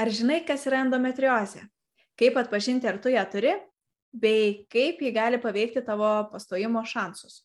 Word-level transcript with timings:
Ar 0.00 0.08
žinai, 0.08 0.40
kas 0.48 0.62
yra 0.64 0.80
endometriozė? 0.80 1.66
Kaip 2.16 2.38
atpažinti, 2.40 2.88
ar 2.88 2.96
tu 3.02 3.12
ją 3.12 3.20
turi, 3.28 3.52
bei 4.16 4.64
kaip 4.72 5.02
ji 5.04 5.10
gali 5.12 5.40
paveikti 5.42 5.82
tavo 5.84 6.08
pastojimo 6.32 6.80
šansus? 6.88 7.42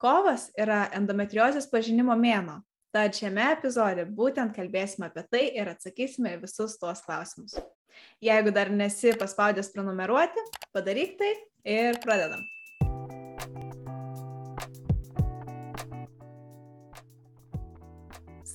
Kovas 0.00 0.48
yra 0.58 0.86
endometriozės 0.96 1.68
pažinimo 1.68 2.16
mėno, 2.16 2.62
tad 2.94 3.12
šiame 3.18 3.50
epizode 3.52 4.06
būtent 4.08 4.56
kalbėsime 4.56 5.10
apie 5.10 5.26
tai 5.28 5.44
ir 5.52 5.68
atsakysime 5.74 6.32
visus 6.40 6.78
tuos 6.80 7.04
klausimus. 7.04 7.58
Jeigu 8.24 8.50
dar 8.56 8.72
nesi 8.72 9.12
paspaudęs 9.20 9.70
prenumeruoti, 9.74 10.48
padaryk 10.72 11.18
tai 11.20 11.34
ir 11.68 12.00
pradedam. 12.00 12.40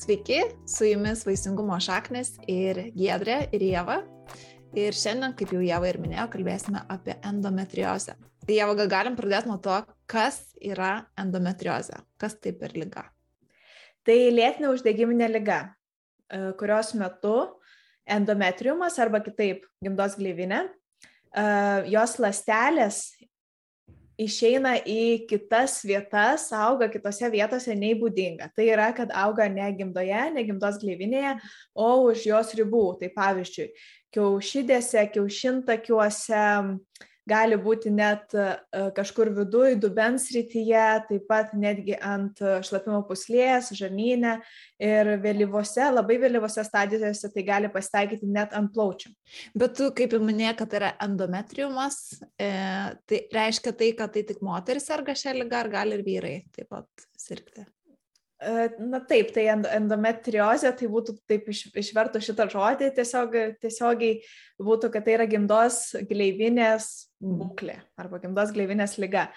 Sveiki, 0.08 0.38
su 0.64 0.86
jumis 0.88 1.26
Vaisingumo 1.28 1.76
šaknis 1.84 2.30
ir 2.48 2.78
Giedrė 2.96 3.42
ir 3.52 3.64
Jėva. 3.66 3.98
Ir 4.80 4.96
šiandien, 4.96 5.34
kaip 5.36 5.50
jau 5.52 5.60
Jėva 5.60 5.90
ir 5.90 5.98
minėjo, 6.00 6.30
kalbėsime 6.32 6.80
apie 6.94 7.18
endometriozę. 7.28 8.16
Tai 8.46 8.56
Jėva, 8.56 8.78
gal 8.80 8.88
galim 8.94 9.18
pradėti 9.18 9.52
nuo 9.52 9.58
to, 9.60 9.82
kas 10.08 10.38
yra 10.64 11.10
endometriozė, 11.20 12.00
kas 12.24 12.38
tai 12.40 12.54
per 12.56 12.78
lyga. 12.80 13.04
Tai 14.08 14.16
lėtinė 14.32 14.72
uždegiminė 14.78 15.28
lyga, 15.34 15.60
e, 16.32 16.40
kurios 16.56 16.94
metu 16.96 17.36
endometriumas 18.08 18.96
arba 19.04 19.20
kitaip 19.28 19.68
gimdos 19.84 20.16
gleivinė, 20.16 20.70
e, 21.36 21.48
jos 21.92 22.16
lastelės 22.24 23.10
išeina 24.18 24.76
į 24.82 25.28
kitas 25.30 25.80
vietas, 25.86 26.48
auga 26.56 26.90
kitose 26.92 27.30
vietose 27.34 27.76
nei 27.78 27.94
būdinga. 27.98 28.50
Tai 28.56 28.66
yra, 28.66 28.90
kad 28.98 29.14
auga 29.14 29.48
ne 29.52 29.68
gimdoje, 29.78 30.24
ne 30.34 30.46
gimdos 30.48 30.80
gleivinėje, 30.82 31.38
o 31.78 31.90
už 32.10 32.26
jos 32.30 32.56
ribų. 32.58 32.86
Tai 33.02 33.12
pavyzdžiui, 33.16 33.70
kiaušidėse, 34.18 35.06
kiaušintakiuose, 35.14 36.44
gali 37.28 37.58
būti 37.60 37.92
net 37.94 38.34
e, 38.38 38.48
kažkur 38.98 39.32
viduje, 39.36 39.76
dubens 39.82 40.30
rytyje, 40.34 40.86
taip 41.10 41.28
pat 41.30 41.54
netgi 41.58 41.98
ant 42.00 42.42
šlapimo 42.66 43.02
puslės, 43.08 43.72
žarnyne 43.78 44.38
ir 44.82 45.14
vėlyvose, 45.24 45.84
labai 45.94 46.20
vėlyvose 46.22 46.66
stadijose 46.68 47.32
tai 47.34 47.46
gali 47.48 47.72
pasitaikyti 47.74 48.30
net 48.32 48.56
ant 48.58 48.72
plaučių. 48.74 49.14
Bet 49.58 49.78
tu, 49.80 49.90
kaip 49.96 50.16
jau 50.16 50.22
minėjai, 50.24 50.58
kad 50.60 50.72
tai 50.72 50.82
yra 50.82 50.92
endometriumas, 51.08 52.02
e, 52.40 52.52
tai 53.10 53.24
reiškia 53.34 53.74
tai, 53.78 53.94
kad 53.98 54.14
tai 54.16 54.26
tik 54.28 54.44
moteris 54.46 54.88
serga 54.88 55.18
šią 55.18 55.38
lygą, 55.42 55.64
ar 55.64 55.74
gali 55.80 55.98
ir 55.98 56.06
vyrai 56.08 56.38
taip 56.56 56.72
pat 56.74 57.10
sirgti? 57.20 57.66
E, 58.38 58.70
na 58.86 59.00
taip, 59.02 59.32
tai 59.34 59.48
endometriozė, 59.50 60.70
tai 60.78 60.90
būtų 60.92 61.18
taip 61.30 61.48
iš, 61.50 61.64
išvertų 61.82 62.22
šitą 62.22 62.46
žodį, 62.54 62.92
tiesiog, 63.00 63.38
tiesiogiai 63.64 64.20
būtų, 64.62 64.92
kad 64.94 65.08
tai 65.08 65.16
yra 65.18 65.26
gimdos 65.30 65.96
gleivinės 66.06 67.07
būklė 67.22 67.78
arba 68.00 68.20
gimdos 68.22 68.52
gleivinės 68.54 68.98
lyga. 69.02 69.28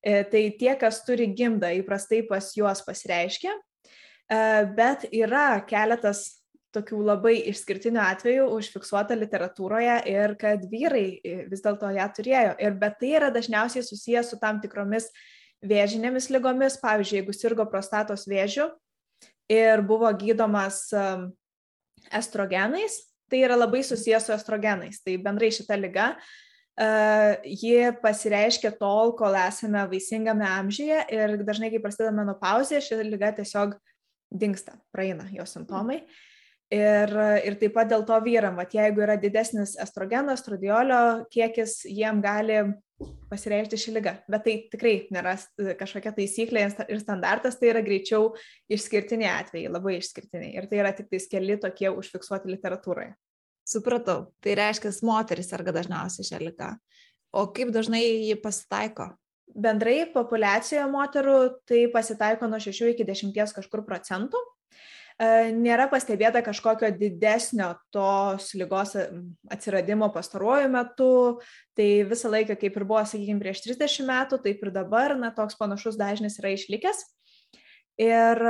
E, 0.00 0.22
tai 0.28 0.42
tie, 0.58 0.72
kas 0.80 1.02
turi 1.04 1.28
gimdą, 1.36 1.72
įprastai 1.80 2.22
pas 2.28 2.52
juos 2.56 2.82
pasireiškia, 2.86 3.52
e, 3.52 4.42
bet 4.76 5.06
yra 5.12 5.60
keletas 5.68 6.40
tokių 6.74 7.00
labai 7.02 7.34
išskirtinių 7.50 7.98
atvejų 8.04 8.46
užfiksuota 8.54 9.16
literatūroje 9.18 9.96
ir 10.06 10.36
kad 10.38 10.62
vyrai 10.70 11.18
vis 11.50 11.64
dėlto 11.64 11.90
ją 11.96 12.06
turėjo. 12.14 12.54
Ir 12.62 12.76
bet 12.78 13.00
tai 13.00 13.16
yra 13.18 13.30
dažniausiai 13.34 13.82
susijęs 13.82 14.30
su 14.30 14.38
tam 14.38 14.60
tikromis 14.62 15.08
vėžinėmis 15.66 16.30
lygomis, 16.30 16.78
pavyzdžiui, 16.80 17.18
jeigu 17.20 17.34
sirgo 17.34 17.66
prostatos 17.68 18.28
vėžiu 18.30 18.68
ir 19.50 19.82
buvo 19.82 20.12
gydomas 20.14 20.86
estrogenais, 22.14 23.00
tai 23.26 23.42
yra 23.48 23.58
labai 23.58 23.82
susijęs 23.84 24.30
su 24.30 24.36
estrogenais. 24.36 25.02
Tai 25.02 25.16
bendrai 25.26 25.50
šita 25.52 25.74
lyga, 25.74 26.12
uh, 26.14 26.49
ji 26.78 27.92
pasireiškia 28.00 28.72
tol, 28.78 29.14
kol 29.18 29.36
esame 29.36 29.82
vaisingame 29.90 30.46
amžiuje 30.48 31.02
ir 31.12 31.36
dažnai, 31.44 31.68
kai 31.72 31.82
prasideda 31.82 32.14
menopauzė, 32.16 32.80
ši 32.80 33.02
lyga 33.04 33.34
tiesiog 33.36 33.74
dinksta, 34.30 34.78
praeina 34.94 35.26
jos 35.34 35.56
simptomai. 35.56 36.02
Ir, 36.70 37.10
ir 37.42 37.56
taip 37.58 37.72
pat 37.74 37.88
dėl 37.90 38.04
to 38.06 38.14
vyram, 38.22 38.54
vat, 38.54 38.70
jeigu 38.76 39.02
yra 39.02 39.16
didesnis 39.18 39.72
estrogeno, 39.82 40.36
estradiolio 40.38 41.26
kiekis, 41.34 41.80
jiem 41.90 42.20
gali 42.22 42.60
pasireikšti 43.30 43.78
ši 43.80 43.94
lyga. 43.96 44.12
Bet 44.30 44.44
tai 44.46 44.54
tikrai 44.70 44.92
nėra 45.10 45.34
kažkokia 45.80 46.12
taisyklė 46.14 46.68
ir 46.86 47.02
standartas, 47.02 47.58
tai 47.58 47.72
yra 47.72 47.82
greičiau 47.82 48.36
išskirtiniai 48.70 49.32
atvejai, 49.40 49.72
labai 49.72 49.96
išskirtiniai. 49.98 50.54
Ir 50.60 50.70
tai 50.70 50.78
yra 50.84 50.94
tik 50.94 51.10
tais 51.10 51.26
keli 51.32 51.58
tokie 51.58 51.90
užfiksuoti 51.90 52.54
literatūroje. 52.54 53.16
Supratau. 53.70 54.30
Tai 54.42 54.54
reiškia, 54.58 54.90
moteris 55.06 55.50
serga 55.52 55.74
dažniausiai 55.76 56.26
šią 56.26 56.40
lygą. 56.42 56.70
O 57.30 57.46
kaip 57.54 57.70
dažnai 57.74 58.02
ji 58.02 58.34
pasitaiko? 58.42 59.12
Bendrai 59.50 60.04
populiacijoje 60.10 60.86
moterų 60.90 61.36
tai 61.66 61.84
pasitaiko 61.92 62.48
nuo 62.50 62.58
6 62.62 62.90
iki 62.92 63.06
10 63.06 63.54
kažkur 63.54 63.84
procentų. 63.86 64.40
E, 65.20 65.50
nėra 65.52 65.84
pastebėta 65.92 66.40
kažkokio 66.42 66.88
didesnio 66.96 67.68
tos 67.94 68.54
lygos 68.56 68.94
atsiradimo 69.52 70.08
pastaruoju 70.14 70.70
metu, 70.72 71.12
tai 71.76 71.88
visą 72.08 72.30
laiką, 72.32 72.56
kaip 72.58 72.78
ir 72.78 72.86
buvo, 72.88 73.02
sakykime, 73.04 73.42
prieš 73.42 73.60
30 73.66 74.08
metų, 74.08 74.40
taip 74.46 74.64
ir 74.64 74.72
dabar, 74.74 75.14
na, 75.20 75.30
toks 75.36 75.58
panašus 75.60 75.98
dažnis 76.00 76.40
yra 76.40 76.54
išlikęs. 76.56 77.04
Ir 78.00 78.40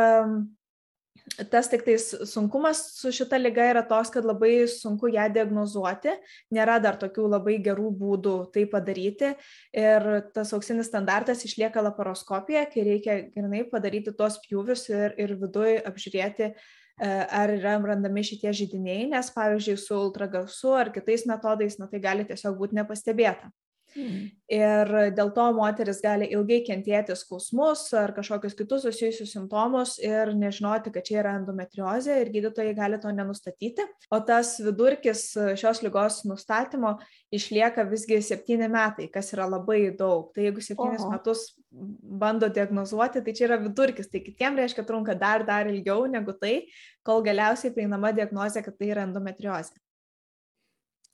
tas 1.50 1.68
tik 1.70 1.84
tais 1.86 2.04
sunkumas 2.28 2.80
su 2.96 3.12
šita 3.14 3.38
lyga 3.40 3.64
yra 3.70 3.82
toks, 3.86 4.10
kad 4.14 4.26
labai 4.26 4.66
sunku 4.70 5.10
ją 5.12 5.28
diagnozuoti, 5.32 6.12
nėra 6.54 6.78
dar 6.82 6.98
tokių 7.00 7.28
labai 7.30 7.58
gerų 7.62 7.92
būdų 8.00 8.34
tai 8.54 8.66
padaryti 8.70 9.32
ir 9.76 10.08
tas 10.34 10.52
auksinis 10.56 10.90
standartas 10.90 11.44
išlieka 11.46 11.82
laparoskopija, 11.86 12.66
kai 12.72 12.84
reikia 12.88 13.16
grinai 13.34 13.64
padaryti 13.70 14.14
tuos 14.16 14.40
pjūvius 14.44 14.88
ir, 14.92 15.16
ir 15.20 15.36
viduje 15.40 15.78
apžiūrėti, 15.90 16.50
e, 16.50 17.10
ar 17.40 17.54
yra 17.56 17.78
randami 17.92 18.26
šitie 18.26 18.52
žydiniai, 18.62 19.08
nes 19.14 19.32
pavyzdžiui 19.36 19.78
su 19.80 19.96
ultragarsu 19.96 20.76
ar 20.76 20.92
kitais 20.94 21.26
metodais, 21.30 21.78
na 21.80 21.88
tai 21.90 22.02
gali 22.02 22.28
tiesiog 22.28 22.58
būti 22.60 22.80
nepastebėta. 22.80 23.52
Mm. 23.96 24.28
Ir 24.50 24.90
dėl 25.14 25.30
to 25.34 25.44
moteris 25.54 26.00
gali 26.02 26.26
ilgai 26.34 26.60
kentėti 26.66 27.14
skausmus 27.18 27.84
ar 27.98 28.10
kažkokius 28.16 28.56
kitus 28.58 28.84
susijusius 28.86 29.32
simptomus 29.34 29.96
ir 30.02 30.32
nežinoti, 30.34 30.92
kad 30.94 31.06
čia 31.06 31.20
yra 31.22 31.36
endometriozė 31.38 32.20
ir 32.22 32.32
gydytojai 32.34 32.74
gali 32.78 32.98
to 33.02 33.12
nenustatyti. 33.14 33.86
O 34.10 34.20
tas 34.26 34.56
vidurkis 34.62 35.28
šios 35.60 35.82
lygos 35.86 36.22
nustatymo 36.26 36.96
išlieka 37.34 37.86
visgi 37.90 38.18
septyni 38.26 38.70
metai, 38.70 39.08
kas 39.12 39.30
yra 39.36 39.46
labai 39.50 39.84
daug. 39.96 40.32
Tai 40.34 40.48
jeigu 40.48 40.64
septynis 40.64 41.04
Oho. 41.06 41.12
metus 41.14 41.44
bando 41.70 42.50
diagnozuoti, 42.50 43.22
tai 43.22 43.34
čia 43.36 43.46
yra 43.48 43.60
vidurkis. 43.62 44.10
Tai 44.10 44.22
kitiems 44.24 44.58
reiškia 44.58 44.86
trunka 44.86 45.14
dar, 45.18 45.46
dar 45.46 45.70
ilgiau 45.70 46.08
negu 46.10 46.34
tai, 46.34 46.64
kol 47.06 47.22
galiausiai 47.26 47.74
prieinama 47.74 48.10
diagnozė, 48.16 48.64
kad 48.66 48.78
tai 48.78 48.90
yra 48.94 49.06
endometriozė. 49.06 49.78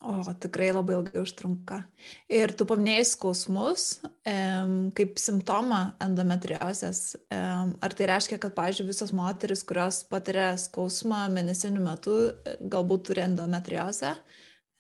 O, 0.05 0.21
tikrai 0.37 0.69
labai 0.77 0.99
ilgai 0.99 1.23
užtrunka. 1.23 1.79
Ir 2.29 2.53
tu 2.53 2.67
paminėjai 2.69 3.07
skausmus 3.09 3.87
kaip 4.99 5.17
simptomą 5.21 5.81
endometriozės. 6.05 7.01
Ar 7.33 7.97
tai 7.97 8.11
reiškia, 8.13 8.37
kad, 8.43 8.53
pavyzdžiui, 8.59 8.91
visos 8.91 9.15
moteris, 9.17 9.65
kurios 9.67 10.03
patiria 10.11 10.51
skausmą 10.61 11.25
mėnesinių 11.33 11.87
metų, 11.89 12.19
galbūt 12.69 13.09
turi 13.09 13.25
endometriozę? 13.25 14.13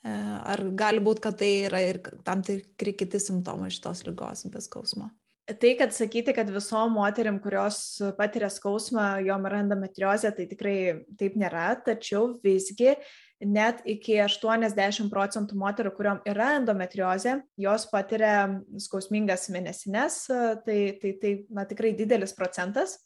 E, 0.06 0.12
ar 0.52 0.62
gali 0.78 1.00
būti, 1.02 1.24
kad 1.24 1.40
tai 1.40 1.52
yra 1.64 1.80
ir 1.82 2.02
tam 2.26 2.44
tikri 2.46 2.92
kiti 3.00 3.18
simptomai 3.22 3.72
šitos 3.72 4.04
lygos 4.06 4.44
be 4.52 4.60
skausmo? 4.62 5.08
Tai, 5.46 5.70
kad 5.78 5.94
sakyti, 5.94 6.34
kad 6.36 6.50
visom 6.50 6.92
moterim, 6.98 7.38
kurios 7.40 8.02
patiria 8.18 8.50
skausmą, 8.52 9.14
jom 9.24 9.46
yra 9.48 9.62
endometriozė, 9.64 10.34
tai 10.36 10.46
tikrai 10.50 10.78
taip 11.18 11.38
nėra, 11.38 11.70
tačiau 11.86 12.32
visgi 12.42 12.92
uh, 12.92 13.14
net 13.44 13.82
iki 13.84 14.16
80 14.24 15.10
procentų 15.12 15.58
moterų, 15.60 15.92
kuriuom 15.96 16.20
yra 16.28 16.54
endometriozė, 16.56 17.40
jos 17.60 17.86
patiria 17.90 18.62
skausmingas 18.80 19.48
mėnesinės, 19.52 20.22
tai, 20.64 20.78
tai, 21.02 21.12
tai 21.20 21.32
na, 21.52 21.66
tikrai 21.68 21.92
didelis 21.98 22.32
procentas. 22.36 22.96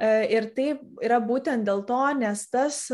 E, 0.00 0.08
ir 0.32 0.50
tai 0.56 0.72
yra 1.04 1.20
būtent 1.20 1.68
dėl 1.68 1.84
to, 1.88 2.02
nes 2.16 2.46
tas 2.52 2.86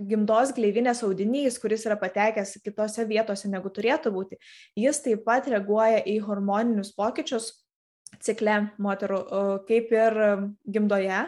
gimdos 0.00 0.54
gleivinės 0.56 1.02
audinys, 1.04 1.58
kuris 1.60 1.84
yra 1.86 1.96
patekęs 2.00 2.56
kitose 2.64 3.04
vietose 3.08 3.50
negu 3.52 3.70
turėtų 3.72 4.12
būti, 4.14 4.38
jis 4.78 5.02
taip 5.04 5.26
pat 5.26 5.48
reaguoja 5.52 6.00
į 6.08 6.18
hormoninius 6.24 6.94
pokyčius, 6.96 7.52
cikle 8.18 8.56
moterų, 8.82 9.18
kaip 9.68 9.92
ir 9.94 10.16
gimdoje. 10.68 11.20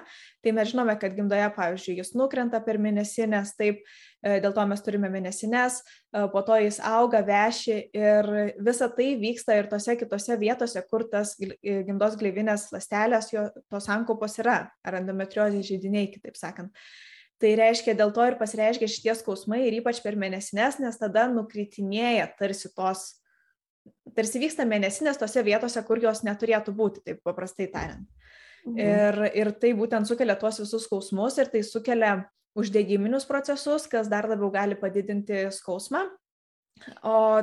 Tai 0.43 0.55
mes 0.57 0.71
žinome, 0.73 0.97
kad 1.01 1.15
gimdoje, 1.17 1.47
pavyzdžiui, 1.57 1.99
jis 2.01 2.13
nukrenta 2.19 2.61
per 2.65 2.79
mėnesinės, 2.83 3.55
taip, 3.59 3.85
e, 4.21 4.41
dėl 4.43 4.55
to 4.57 4.65
mes 4.69 4.83
turime 4.85 5.11
mėnesinės, 5.13 5.79
e, 5.81 6.25
po 6.33 6.43
to 6.47 6.59
jis 6.61 6.81
auga, 6.85 7.23
veši 7.27 7.79
ir 7.97 8.31
visa 8.59 8.91
tai 8.93 9.13
vyksta 9.21 9.57
ir 9.61 9.71
tose 9.71 9.97
kitose 10.01 10.37
vietose, 10.41 10.83
kur 10.91 11.07
tas 11.13 11.37
e, 11.41 11.79
gimdos 11.87 12.19
gleivinės 12.21 12.69
lastelės, 12.75 13.33
jo, 13.33 13.47
tos 13.73 13.89
ankopos 13.93 14.37
yra, 14.43 14.59
ar 14.85 15.01
endometriozės 15.01 15.71
žydiniai, 15.71 16.11
kitaip 16.13 16.37
sakant. 16.41 16.75
Tai 17.43 17.57
reiškia, 17.59 17.97
dėl 17.99 18.13
to 18.15 18.23
ir 18.29 18.37
pasireiškia 18.39 18.87
šitie 18.87 19.15
skausmai 19.19 19.65
ir 19.67 19.81
ypač 19.81 19.99
per 20.05 20.15
mėnesinės, 20.15 20.79
nes 20.83 20.99
tada 21.01 21.25
nukritinėja 21.31 22.29
tarsi 22.39 22.71
tos, 22.71 23.22
tarsi 24.17 24.41
vyksta 24.43 24.67
mėnesinės 24.69 25.21
tose 25.21 25.43
vietose, 25.47 25.83
kur 25.87 26.01
jos 26.03 26.23
neturėtų 26.27 26.75
būti, 26.77 27.03
taip 27.07 27.23
paprastai 27.27 27.69
tariant. 27.73 28.07
Mhm. 28.67 28.79
Ir, 28.79 29.23
ir 29.43 29.51
tai 29.59 29.73
būtent 29.75 30.07
sukelia 30.07 30.37
tuos 30.39 30.61
visus 30.63 30.87
skausmus 30.87 31.39
ir 31.43 31.51
tai 31.51 31.65
sukelia 31.67 32.13
uždegiminius 32.59 33.27
procesus, 33.27 33.89
kas 33.91 34.11
dar 34.13 34.29
labiau 34.31 34.53
gali 34.55 34.77
padidinti 34.79 35.49
skausmą. 35.55 36.05
O 37.07 37.43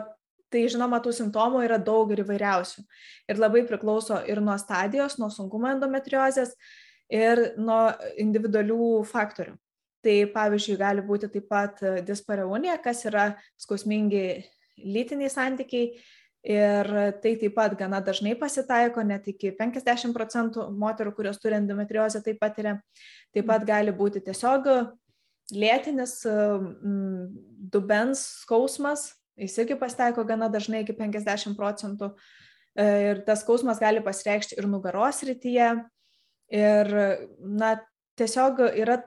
tai 0.50 0.65
žinoma, 0.71 1.00
tų 1.03 1.13
simptomų 1.13 1.63
yra 1.68 1.77
daug 1.81 2.09
ir 2.13 2.24
įvairiausių. 2.24 2.83
Ir 3.30 3.42
labai 3.42 3.63
priklauso 3.69 4.19
ir 4.30 4.42
nuo 4.42 4.56
stadijos, 4.62 5.18
nuo 5.21 5.30
sunkumo 5.33 5.69
endometriozės 5.74 6.56
ir 7.13 7.42
nuo 7.57 7.89
individualių 8.21 9.03
faktorių. 9.09 9.57
Tai 10.06 10.15
pavyzdžiui, 10.31 10.77
gali 10.80 11.03
būti 11.03 11.27
taip 11.33 11.50
pat 11.51 11.81
dispareunija, 12.07 12.77
kas 12.81 13.03
yra 13.09 13.33
skausmingi 13.59 14.24
lytiniai 14.80 15.30
santykiai, 15.33 15.92
Ir 16.47 16.88
tai 17.19 17.33
taip 17.36 17.51
pat 17.57 17.74
gana 17.75 18.00
dažnai 18.00 18.31
pasitaiko, 18.39 19.03
net 19.03 19.27
iki 19.27 19.51
50 19.57 20.15
procentų 20.15 20.69
moterų, 20.71 21.12
kurios 21.18 21.39
turi 21.41 21.57
endometriozę, 21.57 22.21
taip 22.24 22.39
patiria. 22.39 22.77
Taip 23.36 23.50
pat 23.50 23.65
gali 23.68 23.91
būti 23.91 24.21
tiesiog 24.24 24.69
lėtinis 25.51 26.21
dubens 27.74 28.24
skausmas, 28.45 29.09
jis 29.39 29.57
irgi 29.59 29.75
pasitaiko 29.80 30.24
gana 30.24 30.47
dažnai 30.51 30.86
iki 30.86 30.95
50 30.95 31.57
procentų. 31.59 32.13
E, 32.80 32.85
ir 33.09 33.24
tas 33.27 33.44
skausmas 33.44 33.81
gali 33.81 34.00
pasireikšti 34.06 34.56
ir 34.59 34.68
nugaros 34.69 35.24
rytyje. 35.27 35.74
Ir, 36.56 36.95
na, 37.44 37.75
tiesiog 38.18 38.63
yra 38.80 39.01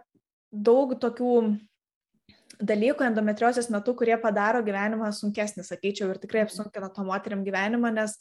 daug 0.52 0.92
tokių 1.00 1.36
dalykų 2.62 3.06
endometriozės 3.08 3.68
metu, 3.72 3.94
kurie 3.98 4.16
padaro 4.22 4.62
gyvenimą 4.64 5.10
sunkesnį, 5.16 5.66
sakyčiau, 5.66 6.12
ir 6.12 6.22
tikrai 6.22 6.46
apsunkina 6.46 6.90
to 6.94 7.04
moteriam 7.06 7.42
gyvenimą, 7.46 7.92
nes 7.96 8.16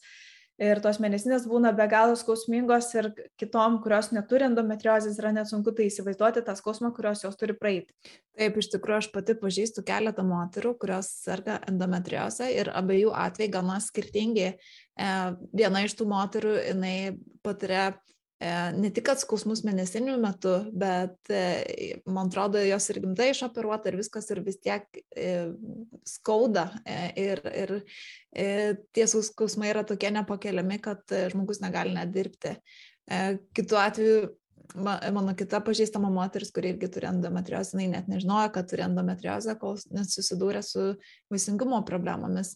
ir 0.61 0.81
tos 0.83 0.99
mėnesinės 1.01 1.47
būna 1.49 1.71
be 1.77 1.87
galo 1.89 2.15
skausmingos 2.17 2.89
ir 2.97 3.09
kitom, 3.39 3.79
kurios 3.83 4.11
neturi 4.13 4.45
endometriozės, 4.49 5.17
yra 5.21 5.31
net 5.33 5.49
sunku 5.49 5.73
tai 5.77 5.87
įsivaizduoti 5.89 6.43
tą 6.45 6.55
skausmą, 6.57 6.91
kurios 6.97 7.23
jos 7.25 7.37
turi 7.39 7.55
praeiti. 7.57 7.95
Taip, 8.37 8.59
iš 8.61 8.69
tikrųjų, 8.75 8.99
aš 9.01 9.09
pati 9.15 9.37
pažįstu 9.41 9.85
keletą 9.87 10.25
moterų, 10.27 10.75
kurios 10.81 11.09
serga 11.23 11.59
endometriozę 11.69 12.51
ir 12.53 12.71
abiejų 12.77 13.13
atvejai 13.23 13.53
gana 13.57 13.79
skirtingi. 13.81 14.47
E, 14.51 15.11
viena 15.53 15.85
iš 15.85 15.97
tų 15.97 16.09
moterų, 16.11 16.55
jinai 16.69 16.95
patiria 17.45 17.91
ne 18.41 18.89
tik 18.93 19.11
atskausmus 19.13 19.61
mėnesinių 19.67 20.15
metu, 20.21 20.53
bet 20.73 21.29
e, 21.29 22.01
man 22.09 22.31
atrodo, 22.31 22.61
jos 22.65 22.89
ir 22.89 23.01
gimtai 23.03 23.29
išoperuota 23.31 23.91
ir 23.91 23.99
viskas 23.99 24.29
ir 24.33 24.41
vis 24.45 24.57
tiek 24.61 24.87
e, 25.13 25.51
skauda. 26.07 26.67
Ir, 27.19 27.43
ir 27.53 27.75
tie 28.95 29.07
skausmai 29.11 29.71
yra 29.73 29.85
tokie 29.87 30.11
nepakeliami, 30.15 30.79
kad 30.81 31.03
žmogus 31.33 31.61
negali 31.63 31.93
net 31.97 32.13
dirbti. 32.15 32.55
Kitu 33.57 33.77
atveju, 33.77 34.29
mano 34.77 35.35
kita 35.37 35.61
pažįstama 35.65 36.09
moteris, 36.13 36.51
kuri 36.55 36.73
irgi 36.73 36.89
turi 36.95 37.09
endometriozę, 37.09 37.75
jinai 37.75 37.89
net 37.97 38.09
nežinojo, 38.11 38.51
kad 38.55 38.69
turi 38.71 38.85
endometriozę, 38.85 39.57
kol 39.59 39.79
nesusidūrė 39.93 40.63
su 40.65 40.91
vaisingumo 41.31 41.81
problemomis. 41.87 42.55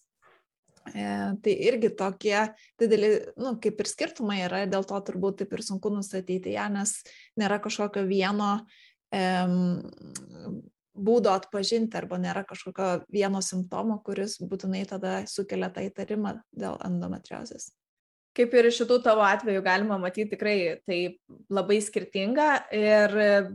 E, 0.94 1.06
tai 1.42 1.54
irgi 1.66 1.90
tokie 1.98 2.38
dideli, 2.80 3.10
nu, 3.42 3.56
kaip 3.62 3.80
ir 3.82 3.90
skirtumai 3.90 4.44
yra, 4.46 4.66
dėl 4.70 4.86
to 4.86 5.00
turbūt 5.08 5.42
taip 5.42 5.56
ir 5.58 5.64
sunku 5.66 5.90
nustatyti 5.90 6.54
ją, 6.54 6.68
nes 6.76 7.00
nėra 7.42 7.58
kažkokio 7.64 8.04
vieno 8.06 8.52
um, 9.10 10.60
būdo 10.96 11.32
atpažinti 11.34 11.98
arba 11.98 12.20
nėra 12.22 12.46
kažkokio 12.48 13.08
vieno 13.12 13.42
simptomo, 13.42 13.98
kuris 14.06 14.38
būtinai 14.46 14.84
tada 14.90 15.24
sukelia 15.30 15.72
tą 15.74 15.88
įtarimą 15.90 16.38
dėl 16.54 16.78
endometriozės. 16.86 17.72
Kaip 18.36 18.52
ir 18.60 18.68
šitų 18.76 19.00
tavo 19.02 19.24
atveju 19.24 19.62
galima 19.64 19.98
matyti 19.98 20.36
tikrai 20.36 20.56
tai 20.86 21.00
labai 21.50 21.80
skirtinga 21.82 22.48
ir 22.76 23.14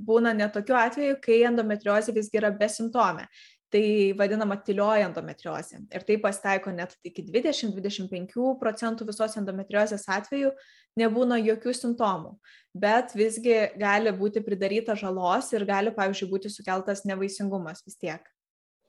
būna 0.09 0.33
netokių 0.39 0.77
atvejų, 0.83 1.17
kai 1.23 1.43
endometriozė 1.51 2.17
visgi 2.17 2.41
yra 2.41 2.51
besimptomė 2.57 3.27
tai 3.71 4.13
vadinama 4.19 4.57
tylioji 4.67 5.05
endometriozė. 5.07 5.81
Ir 5.95 6.05
tai 6.07 6.17
pasitaiko 6.23 6.73
net 6.75 6.97
iki 7.07 7.23
20-25 7.29 8.57
procentų 8.61 9.07
visos 9.09 9.37
endometriozės 9.39 10.09
atveju 10.11 10.51
nebūna 10.99 11.39
jokių 11.39 11.75
simptomų, 11.77 12.35
bet 12.75 13.15
visgi 13.19 13.57
gali 13.79 14.13
būti 14.17 14.43
pridaryta 14.45 14.97
žalos 14.99 15.53
ir 15.55 15.67
gali, 15.69 15.95
pavyzdžiui, 15.95 16.31
būti 16.33 16.53
sukeltas 16.53 17.05
nevaisingumas 17.07 17.85
vis 17.87 17.99
tiek. 18.01 18.27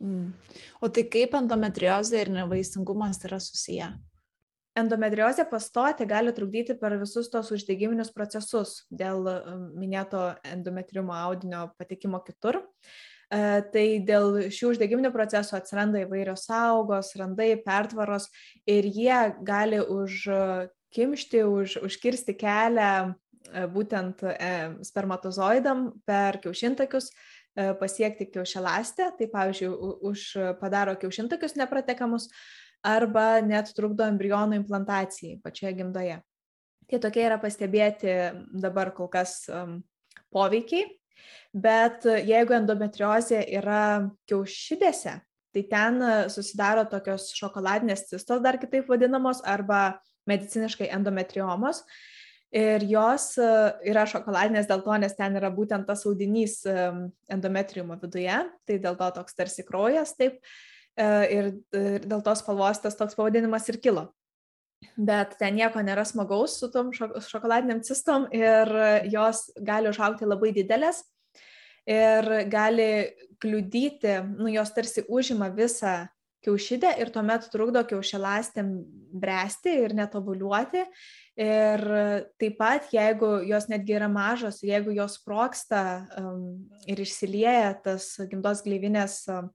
Mm. 0.01 0.31
O 0.81 0.89
tai 0.89 1.05
kaip 1.13 1.35
endometriozė 1.37 2.23
ir 2.23 2.33
nevaisingumas 2.33 3.21
yra 3.29 3.37
susiję? 3.37 3.91
Endometriozė 4.81 5.43
pastoti 5.51 6.07
gali 6.07 6.31
trukdyti 6.33 6.77
per 6.79 6.95
visus 6.97 7.27
tos 7.29 7.49
uždegiminius 7.51 8.09
procesus 8.15 8.85
dėl 8.87 9.27
minėto 9.75 10.29
endometriumo 10.47 11.13
audinio 11.13 11.65
patekimo 11.77 12.21
kitur. 12.23 12.61
E, 12.61 13.10
tai 13.31 13.85
dėl 14.03 14.49
šių 14.51 14.73
uždegiminių 14.73 15.11
procesų 15.13 15.55
atsiranda 15.55 16.01
įvairios 16.03 16.43
saugos, 16.49 17.13
randai, 17.15 17.53
pertvaros 17.63 18.27
ir 18.67 18.87
jie 18.91 19.19
gali 19.47 19.79
užkimšti, 19.79 21.43
už, 21.47 21.77
užkirsti 21.87 22.35
kelią 22.35 22.89
e, 23.07 23.67
būtent 23.71 24.25
e, 24.27 24.55
spermatozoidam 24.87 25.91
per 26.07 26.41
kiaušintakius 26.43 27.13
pasiekti 27.51 28.29
kiaušialastę, 28.31 29.09
tai 29.17 29.25
pavyzdžiui, 29.27 29.71
už 30.07 30.21
padaro 30.61 30.93
kiaušintakius 30.95 31.57
nepratekamus 31.59 32.29
arba 32.87 33.41
net 33.43 33.73
trukdo 33.75 34.05
embrionų 34.07 34.55
implantacijai 34.61 35.35
pačioje 35.43 35.73
gimdoje. 35.81 36.15
Tai 36.87 37.01
tokie 37.03 37.25
yra 37.27 37.35
pastebėti 37.43 38.15
dabar 38.55 38.93
kol 38.95 39.11
kas 39.11 39.41
poveikiai 40.31 40.87
Bet 41.51 42.05
e, 42.07 42.21
jeigu 42.29 42.55
endometriozė 42.55 43.41
yra 43.57 44.07
kiaušidėse, 44.29 45.17
tai 45.51 45.63
ten 45.67 45.99
e, 45.99 46.13
susidaro 46.31 46.85
tokios 46.87 47.31
šokoladinės 47.35 48.07
cistos, 48.07 48.39
dar 48.43 48.59
kitaip 48.61 48.87
vadinamos, 48.91 49.43
arba 49.43 49.99
mediciniškai 50.31 50.87
endometriomos. 50.95 51.83
Ir 52.55 52.83
jos 52.87 53.33
e, 53.39 53.51
yra 53.91 54.05
šokoladinės 54.07 54.71
dėl 54.71 54.83
to, 54.87 54.95
nes 55.03 55.15
ten 55.19 55.35
yra 55.39 55.51
būtent 55.51 55.87
tas 55.87 56.05
audinys 56.07 56.61
endometriumo 57.31 57.99
viduje, 57.99 58.41
tai 58.67 58.79
dėl 58.79 58.95
to 58.99 59.11
toks 59.19 59.35
tarsi 59.35 59.67
kraujas, 59.67 60.15
taip. 60.19 60.39
Ir, 61.01 61.45
dėl 61.71 62.19
tos 62.19 62.41
spalvos 62.43 62.81
tas 62.83 62.97
toks 62.99 63.15
pavadinimas 63.15 63.63
ir 63.71 63.77
kilo. 63.81 64.09
Bet 64.99 65.37
ten 65.39 65.55
nieko 65.55 65.79
nėra 65.79 66.03
smagaus 66.05 66.57
su 66.59 66.67
tom 66.69 66.89
šokoladiniam 66.91 67.79
cistom 67.87 68.27
ir 68.35 68.69
jos 69.09 69.45
gali 69.63 69.87
užaukti 69.89 70.27
labai 70.27 70.51
didelės 70.57 70.99
ir 71.89 72.31
gali 72.51 72.91
kliudyti, 73.41 74.19
nu, 74.37 74.49
jos 74.53 74.73
tarsi 74.75 75.05
užima 75.09 75.49
visą 75.53 76.05
kiaušidę 76.45 76.95
ir 77.01 77.11
tuomet 77.13 77.45
trukdo 77.53 77.83
kiaušialastėm 77.85 78.71
bręsti 79.21 79.73
ir 79.85 79.95
netobuliuoti. 79.97 80.83
Ir 81.41 81.83
taip 82.41 82.57
pat, 82.59 82.89
jeigu 82.93 83.29
jos 83.47 83.69
netgi 83.71 83.95
yra 83.97 84.09
mažos, 84.11 84.61
jeigu 84.65 84.93
jos 84.95 85.19
proksta 85.25 85.81
um, 86.19 86.41
ir 86.89 87.01
išsilieja 87.01 87.71
tas 87.85 88.13
gimdos 88.29 88.63
gleivinės 88.65 89.21
um, 89.31 89.49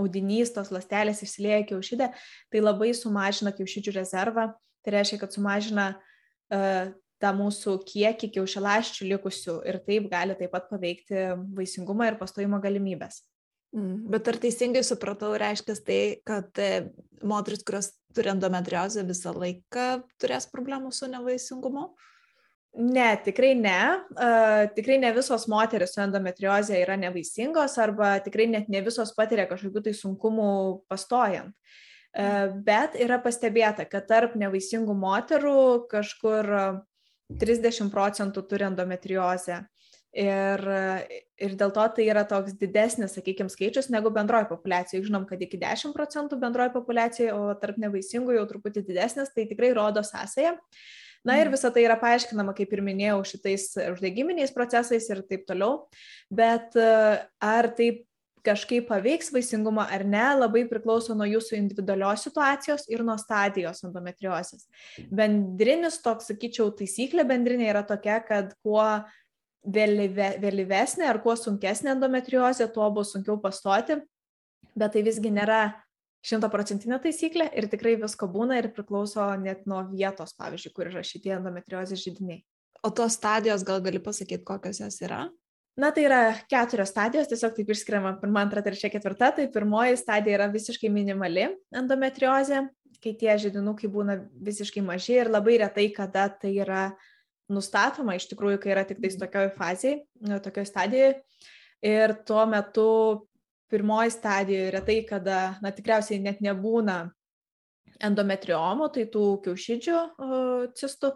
audinys, 0.00 0.54
tos 0.54 0.70
lastelės 0.72 1.20
išsilieja 1.26 1.66
kiaušidė, 1.68 2.08
tai 2.50 2.62
labai 2.62 2.94
sumažina 2.96 3.52
kiaušidžių 3.54 3.98
rezervą. 3.98 4.50
Tai 4.80 4.94
reiškia, 4.94 5.18
kad 5.20 5.34
sumažina 5.36 5.90
uh, 5.92 6.94
tą 7.20 7.32
mūsų 7.36 7.76
kiekį 7.88 8.30
kiaušialąsčių 8.36 9.10
likusių 9.14 9.56
ir 9.68 9.80
taip 9.86 10.08
gali 10.12 10.36
taip 10.38 10.54
pat 10.54 10.70
paveikti 10.72 11.26
vaisingumą 11.56 12.08
ir 12.10 12.18
pastojimo 12.20 12.60
galimybės. 12.62 13.22
Mm, 13.76 14.08
bet 14.10 14.26
ar 14.26 14.38
teisingai 14.42 14.82
supratau, 14.82 15.30
reiškia 15.38 15.76
tai, 15.86 16.00
kad 16.26 16.58
e, 16.58 16.88
moteris, 17.22 17.62
kurios 17.66 17.92
turi 18.16 18.32
endometriozę 18.32 19.04
visą 19.06 19.34
laiką 19.36 20.00
turės 20.18 20.48
problemų 20.50 20.90
su 20.94 21.06
nevaisingumu? 21.10 21.92
Ne, 22.70 23.08
tikrai 23.24 23.52
ne. 23.58 23.78
Uh, 24.14 24.68
tikrai 24.76 25.00
ne 25.02 25.08
visos 25.14 25.48
moteris 25.50 25.90
su 25.94 26.02
endometriozė 26.04 26.76
yra 26.78 26.94
nevaisingos 26.98 27.74
arba 27.82 28.12
tikrai 28.22 28.46
net 28.46 28.68
ne 28.70 28.82
visos 28.86 29.10
patiria 29.16 29.48
kažkokių 29.50 29.82
tai 29.88 29.94
sunkumų 29.98 30.50
pastojant. 30.90 31.50
Uh, 32.10 32.54
bet 32.66 32.94
yra 32.98 33.18
pastebėta, 33.22 33.86
kad 33.90 34.06
tarp 34.10 34.38
nevaisingų 34.38 34.94
moterų 35.02 35.64
kažkur 35.90 36.50
30 37.38 37.92
procentų 37.92 38.42
turi 38.48 38.66
endometriozę. 38.70 39.62
Ir, 40.10 40.62
ir 41.38 41.52
dėl 41.54 41.70
to 41.70 41.84
tai 41.94 42.08
yra 42.10 42.24
toks 42.26 42.56
didesnis, 42.58 43.12
sakykime, 43.14 43.52
skaičius 43.52 43.92
negu 43.94 44.10
bendroji 44.10 44.48
populiacija. 44.50 45.02
Žinom, 45.06 45.28
kad 45.28 45.42
iki 45.46 45.60
10 45.60 45.94
procentų 45.94 46.40
bendroji 46.40 46.74
populiacija, 46.74 47.36
o 47.38 47.54
tarp 47.62 47.78
nevaisingų 47.78 48.34
jau 48.34 48.48
truputį 48.50 48.82
didesnis, 48.88 49.30
tai 49.36 49.46
tikrai 49.50 49.70
rodo 49.76 50.02
sąsąją. 50.06 50.56
Na 51.28 51.36
ir 51.36 51.50
visa 51.52 51.68
tai 51.70 51.84
yra 51.84 51.98
paaiškinama, 52.00 52.56
kaip 52.56 52.70
ir 52.72 52.82
minėjau, 52.82 53.20
šitais 53.28 53.70
uždegiminiais 53.92 54.54
procesais 54.56 55.06
ir 55.12 55.20
taip 55.28 55.44
toliau. 55.46 55.84
Bet 56.32 56.74
ar 56.80 57.68
taip 57.76 58.06
kažkaip 58.46 58.88
paveiks 58.88 59.30
vaisingumą 59.34 59.86
ar 59.92 60.04
ne, 60.08 60.24
labai 60.38 60.64
priklauso 60.70 61.14
nuo 61.16 61.26
jūsų 61.28 61.56
individualios 61.58 62.24
situacijos 62.26 62.86
ir 62.92 63.04
nuo 63.06 63.16
stadijos 63.20 63.84
endometriozės. 63.86 64.66
Bendrinis 65.12 66.00
toks, 66.04 66.30
sakyčiau, 66.30 66.70
taisyklė 66.76 67.26
bendrinė 67.28 67.68
yra 67.72 67.84
tokia, 67.86 68.20
kad 68.26 68.54
kuo 68.64 68.84
vėlyve, 69.64 70.34
vėlyvesnė 70.40 71.08
ar 71.10 71.20
kuo 71.24 71.36
sunkesnė 71.36 71.94
endometriozė, 71.94 72.70
tuo 72.72 72.88
bus 72.94 73.12
sunkiau 73.14 73.36
pastoti, 73.42 74.00
bet 74.76 74.96
tai 74.96 75.04
visgi 75.06 75.32
nėra 75.34 75.62
šimtaprocentinė 76.26 77.00
taisyklė 77.02 77.48
ir 77.56 77.68
tikrai 77.72 77.96
visko 78.00 78.28
būna 78.30 78.60
ir 78.60 78.70
priklauso 78.76 79.24
net 79.40 79.66
nuo 79.68 79.82
vietos, 79.92 80.34
pavyzdžiui, 80.36 80.72
kur 80.76 80.90
yra 80.92 81.04
šitie 81.06 81.36
endometriozės 81.38 82.02
žydiniai. 82.04 82.42
O 82.84 82.92
tos 82.96 83.18
stadijos 83.18 83.64
gal 83.68 83.82
gali 83.84 84.00
pasakyti, 84.00 84.44
kokios 84.48 84.80
jos 84.80 85.00
yra? 85.04 85.26
Na, 85.78 85.92
tai 85.94 86.02
yra 86.08 86.20
keturios 86.50 86.90
stadijos, 86.90 87.28
tiesiog 87.30 87.54
taip 87.56 87.70
išskiriama 87.72 88.16
pirma, 88.20 88.42
antra, 88.44 88.62
trečia, 88.64 88.90
ketvirta. 88.92 89.30
Tai 89.36 89.46
pirmoji 89.54 90.00
stadija 90.00 90.40
yra 90.40 90.48
visiškai 90.50 90.90
minimali 90.92 91.46
endometriozė, 91.76 92.64
kai 93.00 93.14
tie 93.20 93.36
židinukai 93.40 93.88
būna 93.92 94.18
visiškai 94.44 94.82
maži 94.84 95.20
ir 95.20 95.30
labai 95.32 95.60
retai, 95.62 95.86
kada 95.94 96.26
tai 96.42 96.52
yra 96.58 96.90
nustatoma, 97.50 98.16
iš 98.18 98.28
tikrųjų, 98.30 98.60
kai 98.62 98.74
yra 98.74 98.84
tik 98.86 99.00
tais 99.02 99.16
tokioj 99.18 99.52
fazėje, 99.56 100.02
tokioj 100.44 100.66
stadijoje. 100.68 101.14
Ir 101.86 102.12
tuo 102.28 102.42
metu 102.50 102.90
pirmoji 103.70 104.12
stadijoje 104.12 104.74
retai, 104.74 104.98
kada, 105.08 105.40
na, 105.62 105.72
tikriausiai 105.74 106.20
net 106.22 106.42
nebūna 106.44 106.98
endometriomų, 108.04 108.90
tai 108.94 109.06
tų 109.12 109.24
kiaušidžių 109.46 109.96
uh, 109.96 110.68
cistų, 110.76 111.14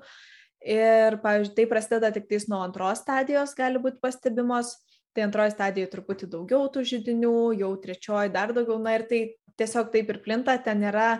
Ir, 0.64 1.18
pavyzdžiui, 1.20 1.54
tai 1.58 1.64
prasideda 1.68 2.08
tik 2.14 2.28
tais 2.30 2.46
nuo 2.48 2.62
antros 2.64 3.02
stadijos 3.04 3.52
gali 3.58 3.80
būti 3.82 4.00
pastebimos, 4.00 4.78
tai 5.12 5.26
antroji 5.26 5.52
stadija 5.52 5.90
truputį 5.92 6.30
daugiau 6.32 6.70
tų 6.72 6.86
žydinių, 6.88 7.34
jau 7.60 7.72
trečioji 7.82 8.32
dar 8.32 8.54
daugiau, 8.56 8.78
na 8.80 8.94
ir 8.96 9.04
tai 9.10 9.20
tiesiog 9.60 9.92
taip 9.92 10.08
ir 10.10 10.22
plinta, 10.24 10.56
ten 10.64 10.80
nėra 10.80 11.18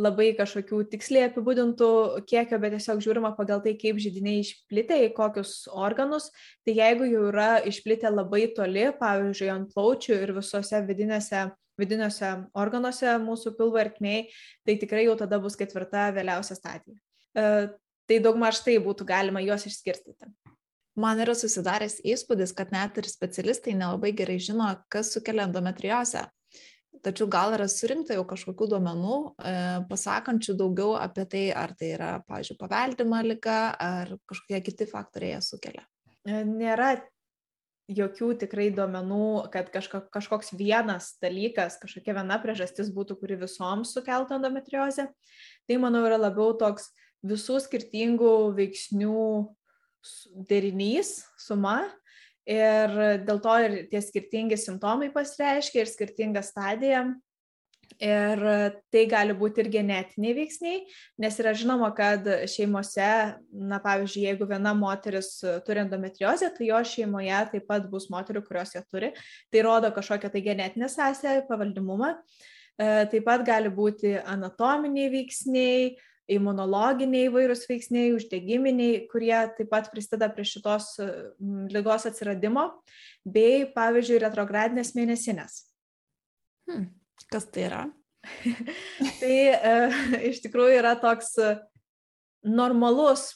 labai 0.00 0.30
kažkokių 0.36 0.80
tiksliai 0.92 1.28
apibūdintų 1.30 1.90
kiekio, 2.28 2.58
bet 2.60 2.74
tiesiog 2.76 3.04
žiūrima 3.04 3.32
pagal 3.36 3.62
tai, 3.64 3.76
kaip 3.80 4.00
žydiniai 4.02 4.42
išplitę 4.42 4.98
į 5.06 5.12
kokius 5.16 5.54
organus. 5.72 6.28
Tai 6.64 6.74
jeigu 6.76 7.08
jau 7.08 7.28
yra 7.30 7.50
išplitę 7.68 8.10
labai 8.12 8.46
toli, 8.56 8.90
pavyzdžiui, 9.00 9.52
ant 9.54 9.72
plaučių 9.72 10.20
ir 10.24 10.34
visose 10.40 10.82
vidinėse 10.88 11.46
vidiniuose 11.76 12.30
organuose 12.56 13.18
mūsų 13.20 13.52
pilvo 13.58 13.80
ertmėj, 13.80 14.30
tai 14.64 14.78
tikrai 14.80 15.04
jau 15.04 15.16
tada 15.20 15.36
bus 15.42 15.58
ketvirta 15.60 16.08
vėliausia 16.16 16.56
stadija. 16.56 16.96
Tai 18.06 18.20
daugmaž 18.22 18.62
tai 18.62 18.76
būtų 18.82 19.06
galima 19.08 19.42
juos 19.42 19.66
išskirstyti. 19.66 20.30
Man 20.96 21.20
yra 21.20 21.34
susidaręs 21.36 21.98
įspūdis, 22.08 22.54
kad 22.56 22.70
net 22.72 22.96
ir 22.96 23.08
specialistai 23.10 23.74
nelabai 23.76 24.14
gerai 24.16 24.38
žino, 24.40 24.70
kas 24.88 25.10
sukelia 25.12 25.44
endometriozę. 25.44 26.24
Tačiau 27.04 27.26
gal 27.28 27.52
yra 27.52 27.66
surinkta 27.68 28.16
jau 28.16 28.22
kažkokių 28.28 28.70
duomenų, 28.72 29.16
e, 29.36 29.50
pasakančių 29.90 30.54
daugiau 30.56 30.94
apie 30.96 31.26
tai, 31.28 31.42
ar 31.52 31.74
tai 31.76 31.90
yra, 31.98 32.08
pavyzdžiui, 32.26 32.56
paveldima 32.62 33.20
lyga, 33.26 33.58
ar 33.76 34.14
kažkokie 34.30 34.62
kiti 34.64 34.88
faktoriai 34.88 35.34
ją 35.36 35.42
sukelia. 35.44 35.84
E, 36.24 36.40
nėra 36.48 36.94
jokių 37.92 38.32
tikrai 38.40 38.70
duomenų, 38.74 39.50
kad 39.52 39.68
kažko, 39.74 40.00
kažkoks 40.14 40.54
vienas 40.58 41.12
dalykas, 41.22 41.76
kažkokia 41.82 42.16
viena 42.16 42.40
priežastis 42.42 42.90
būtų, 42.94 43.20
kuri 43.20 43.38
visoms 43.44 43.92
sukeltų 43.94 44.40
endometriozę. 44.40 45.10
Tai, 45.68 45.78
manau, 45.82 46.02
yra 46.08 46.18
labiau 46.18 46.56
toks 46.58 46.90
visų 47.24 47.60
skirtingų 47.64 48.32
veiksnių 48.56 49.28
derinys, 50.48 51.20
suma. 51.40 51.82
Ir 52.46 52.92
dėl 53.26 53.40
to 53.42 53.54
ir 53.64 53.72
tie 53.90 54.00
skirtingi 54.04 54.58
simptomai 54.60 55.08
pasireiškia 55.14 55.82
ir 55.82 55.90
skirtinga 55.90 56.44
stadija. 56.46 57.08
Ir 58.02 58.40
tai 58.92 59.02
gali 59.08 59.32
būti 59.32 59.62
ir 59.62 59.70
genetiniai 59.72 60.34
veiksniai, 60.36 60.80
nes 61.22 61.36
yra 61.40 61.54
žinoma, 61.56 61.88
kad 61.96 62.26
šeimose, 62.50 63.06
na 63.56 63.78
pavyzdžiui, 63.80 64.26
jeigu 64.26 64.48
viena 64.50 64.74
moteris 64.76 65.38
turi 65.64 65.80
endometriozę, 65.84 66.50
tai 66.52 66.68
jo 66.68 66.82
šeimoje 66.84 67.38
taip 67.54 67.64
pat 67.70 67.86
bus 67.88 68.10
moterių, 68.12 68.42
kurios 68.44 68.74
ją 68.76 68.82
turi. 68.90 69.14
Tai 69.48 69.64
rodo 69.64 69.92
kažkokią 69.96 70.32
tai 70.34 70.44
genetinę 70.44 70.90
sąsąją, 70.92 71.46
pavaldimumą. 71.48 72.12
E, 72.76 72.90
taip 73.14 73.24
pat 73.24 73.46
gali 73.48 73.72
būti 73.72 74.12
anatominiai 74.20 75.08
veiksniai, 75.14 75.94
imunologiniai 76.30 77.28
įvairūs 77.28 77.64
veiksniai, 77.70 78.14
uždegiminiai, 78.16 79.04
kurie 79.10 79.34
taip 79.56 79.70
pat 79.70 79.90
prisideda 79.92 80.28
prie 80.34 80.46
šitos 80.48 80.96
lygos 81.72 82.08
atsiradimo, 82.10 82.68
bei, 83.22 83.64
pavyzdžiui, 83.76 84.22
retrogradinės 84.24 84.94
mėnesinės. 84.98 85.60
Hmm. 86.66 86.90
Kas 87.30 87.46
tai 87.50 87.68
yra? 87.68 87.84
tai 89.20 89.34
e, 89.54 89.74
iš 90.32 90.42
tikrųjų 90.44 90.80
yra 90.80 90.96
toks 90.98 91.36
normalus 92.46 93.28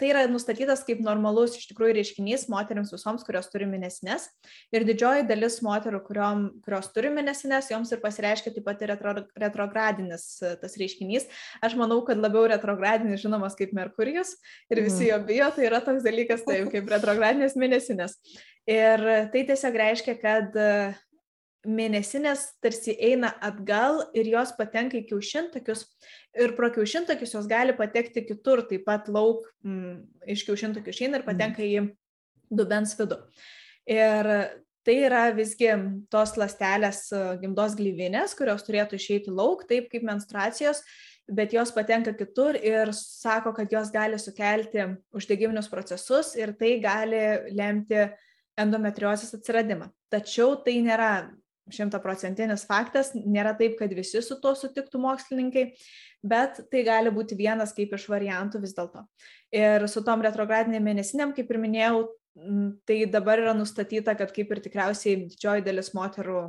tai 0.00 0.08
yra 0.10 0.22
nustatytas 0.26 0.82
kaip 0.86 1.02
normalus 1.04 1.54
iš 1.58 1.68
tikrųjų 1.70 1.94
reiškinys 1.98 2.48
moteriams 2.50 2.90
visoms, 2.90 3.22
kurios 3.26 3.46
turi 3.52 3.68
mėnesinės. 3.70 4.26
Ir 4.74 4.86
didžioji 4.88 5.26
dalis 5.28 5.60
moterų, 5.62 6.00
kuriom, 6.08 6.46
kurios 6.64 6.90
turi 6.94 7.12
mėnesinės, 7.14 7.70
joms 7.70 7.92
ir 7.94 8.02
pasireiškia 8.02 8.54
taip 8.56 8.66
pat 8.66 8.82
ir 8.82 8.90
retro, 8.94 9.14
retrogradinis 9.38 10.24
e, 10.42 10.54
tas 10.62 10.74
reiškinys. 10.80 11.28
Aš 11.62 11.76
manau, 11.78 12.00
kad 12.06 12.18
labiau 12.18 12.48
retrogradinis 12.50 13.22
žinomas 13.22 13.54
kaip 13.58 13.74
Merkurijus 13.76 14.34
ir 14.72 14.82
visi 14.82 15.06
mhm. 15.06 15.10
jo 15.12 15.20
bijo, 15.30 15.52
tai 15.54 15.68
yra 15.68 15.82
toks 15.86 16.06
dalykas, 16.06 16.42
taip 16.48 16.72
kaip 16.74 16.90
retrogradinės 16.96 17.54
mėnesinės. 17.60 18.18
Ir 18.70 19.06
tai 19.30 19.46
tiesiog 19.46 19.78
reiškia, 19.84 20.18
kad 20.20 20.58
e, 20.58 20.72
mėnesinės 21.66 22.46
tarsi 22.62 22.94
eina 22.96 23.32
atgal 23.44 24.04
ir 24.16 24.28
jos 24.32 24.52
patenka 24.56 24.96
į 24.98 25.04
kiaušintakius 25.10 25.84
ir 26.40 26.54
pro 26.56 26.70
kiaušintakius 26.72 27.34
jos 27.36 27.48
gali 27.50 27.74
patekti 27.76 28.24
kitur, 28.24 28.64
taip 28.68 28.86
pat 28.86 29.10
lauk 29.12 29.44
m, 29.64 29.74
mm, 29.74 29.94
iš 30.36 30.46
kiaušintakių 30.48 30.94
išeina 30.94 31.20
ir 31.20 31.26
patenka 31.26 31.64
į 31.64 31.90
dubens 32.50 32.96
vidų. 32.98 33.20
Ir 33.90 34.30
tai 34.86 34.96
yra 35.04 35.26
visgi 35.36 35.68
tos 36.12 36.34
lastelės 36.40 37.06
e, 37.12 37.20
gimdos 37.42 37.76
glyvinės, 37.78 38.34
kurios 38.38 38.64
turėtų 38.66 38.96
išeiti 38.96 39.32
lauk, 39.34 39.66
taip 39.68 39.90
kaip 39.92 40.06
menstruacijos, 40.06 40.80
bet 41.30 41.52
jos 41.54 41.72
patenka 41.76 42.14
kitur 42.16 42.56
ir 42.56 42.94
sako, 42.96 43.52
kad 43.54 43.70
jos 43.72 43.92
gali 43.94 44.18
sukelti 44.18 44.88
uždegiminius 45.14 45.68
procesus 45.70 46.32
ir 46.38 46.56
tai 46.58 46.78
gali 46.82 47.22
lemti 47.52 48.08
endometriozės 48.60 49.36
atsiradimą. 49.36 49.90
Tačiau 50.10 50.56
tai 50.64 50.80
nėra 50.84 51.12
šimtaprocentinis 51.74 52.66
faktas, 52.68 53.12
nėra 53.14 53.54
taip, 53.58 53.76
kad 53.78 53.92
visi 53.96 54.22
su 54.24 54.36
tuo 54.42 54.54
sutiktų 54.58 55.00
mokslininkai, 55.02 55.66
bet 56.26 56.62
tai 56.72 56.84
gali 56.86 57.12
būti 57.14 57.38
vienas 57.38 57.74
kaip 57.76 57.94
iš 57.96 58.06
variantų 58.12 58.62
vis 58.64 58.74
dėlto. 58.76 59.04
Ir 59.56 59.86
su 59.90 60.04
tom 60.06 60.24
retrogradinėm 60.26 60.90
mėnesinėm, 60.90 61.34
kaip 61.36 61.50
ir 61.50 61.60
minėjau, 61.62 62.04
tai 62.86 63.02
dabar 63.10 63.42
yra 63.42 63.54
nustatyta, 63.56 64.14
kad 64.18 64.32
kaip 64.34 64.52
ir 64.52 64.62
tikriausiai 64.64 65.24
didžioji 65.24 65.66
dalis 65.66 65.92
moterų 65.96 66.44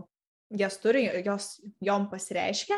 jas 0.59 0.77
turi, 0.83 1.07
jos 1.25 1.55
jom 1.83 2.09
pasireiškia. 2.11 2.77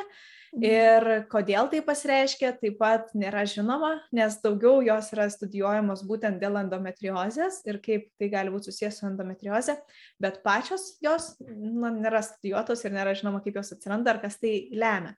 Ir 0.62 1.06
kodėl 1.32 1.66
tai 1.72 1.80
pasireiškia, 1.82 2.52
taip 2.62 2.76
pat 2.78 3.10
nėra 3.18 3.42
žinoma, 3.50 3.96
nes 4.14 4.36
daugiau 4.44 4.84
jos 4.86 5.08
yra 5.16 5.26
studijuojamos 5.34 6.04
būtent 6.06 6.38
dėl 6.42 6.60
endometriozės 6.62 7.64
ir 7.66 7.80
kaip 7.82 8.06
tai 8.22 8.30
gali 8.30 8.54
būti 8.54 8.70
susijęs 8.70 9.00
su 9.02 9.08
endometrioze, 9.10 9.80
bet 10.22 10.44
pačios 10.46 10.92
jos 11.02 11.32
na, 11.42 11.90
nėra 11.96 12.22
studijuotos 12.22 12.86
ir 12.86 12.94
nėra 12.94 13.16
žinoma, 13.18 13.42
kaip 13.42 13.58
jos 13.58 13.74
atsiranda 13.74 14.14
ar 14.14 14.22
kas 14.22 14.38
tai 14.44 14.54
lemia. 14.70 15.16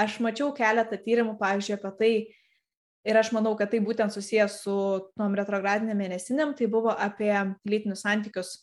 Aš 0.00 0.16
mačiau 0.24 0.54
keletą 0.56 0.96
tyrimų, 1.04 1.36
pavyzdžiui, 1.42 1.76
apie 1.76 1.94
tai, 2.00 2.12
ir 3.04 3.20
aš 3.20 3.34
manau, 3.36 3.52
kad 3.60 3.74
tai 3.74 3.82
būtent 3.84 4.16
susijęs 4.16 4.62
su 4.64 4.80
tom 5.12 5.36
retrogradinėm 5.36 6.06
mėnesinėm, 6.06 6.56
tai 6.56 6.72
buvo 6.72 6.96
apie 6.96 7.34
lytinius 7.68 8.06
santykius 8.08 8.56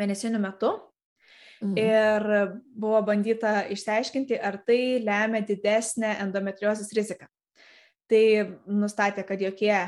mėnesinių 0.00 0.40
metu 0.40 0.78
Mhm. 1.62 1.76
Ir 1.80 2.26
buvo 2.76 3.00
bandyta 3.06 3.62
išsiaiškinti, 3.72 4.38
ar 4.42 4.58
tai 4.66 4.98
lemia 5.04 5.40
didesnę 5.46 6.16
endometriozės 6.24 6.92
riziką. 6.96 7.28
Tai 8.10 8.24
nustatė, 8.68 9.24
kad 9.26 9.40
jokie 9.42 9.78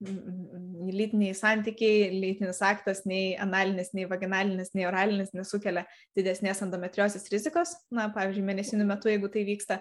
lytiniai 0.00 1.34
santykiai, 1.36 2.08
lytinis 2.14 2.62
aktas, 2.64 3.02
nei 3.08 3.34
analinis, 3.40 3.90
nei 3.92 4.06
vaginalinis, 4.08 4.72
nei 4.74 4.86
oralinis 4.88 5.34
nesukelia 5.36 5.84
didesnės 6.16 6.62
endometriozės 6.64 7.28
rizikos. 7.32 7.74
Na, 7.92 8.08
pavyzdžiui, 8.14 8.46
mėnesinių 8.46 8.86
metų, 8.88 9.12
jeigu 9.12 9.28
tai 9.34 9.44
vyksta, 9.48 9.80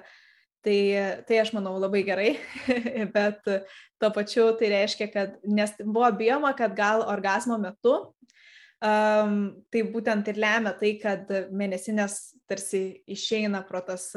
tai, 0.65 0.77
tai 1.29 1.39
aš 1.39 1.53
manau 1.55 1.77
labai 1.79 2.03
gerai, 2.07 2.33
bet 3.15 3.47
tuo 3.47 4.11
pačiu 4.15 4.49
tai 4.59 4.73
reiškia, 4.75 5.07
kad 5.13 5.39
nes 5.47 5.77
buvo 5.85 6.11
bijoma, 6.19 6.51
kad 6.57 6.75
gal 6.75 7.05
orgasmo 7.07 7.59
metu 7.61 7.95
Um, 8.79 9.65
tai 9.67 9.81
būtent 9.91 10.29
ir 10.31 10.37
lemia 10.39 10.71
tai, 10.79 10.93
kad 11.01 11.27
mėnesinės 11.51 12.13
tarsi 12.47 13.01
išeina 13.11 13.59
pro, 13.67 13.81
tas, 13.83 14.13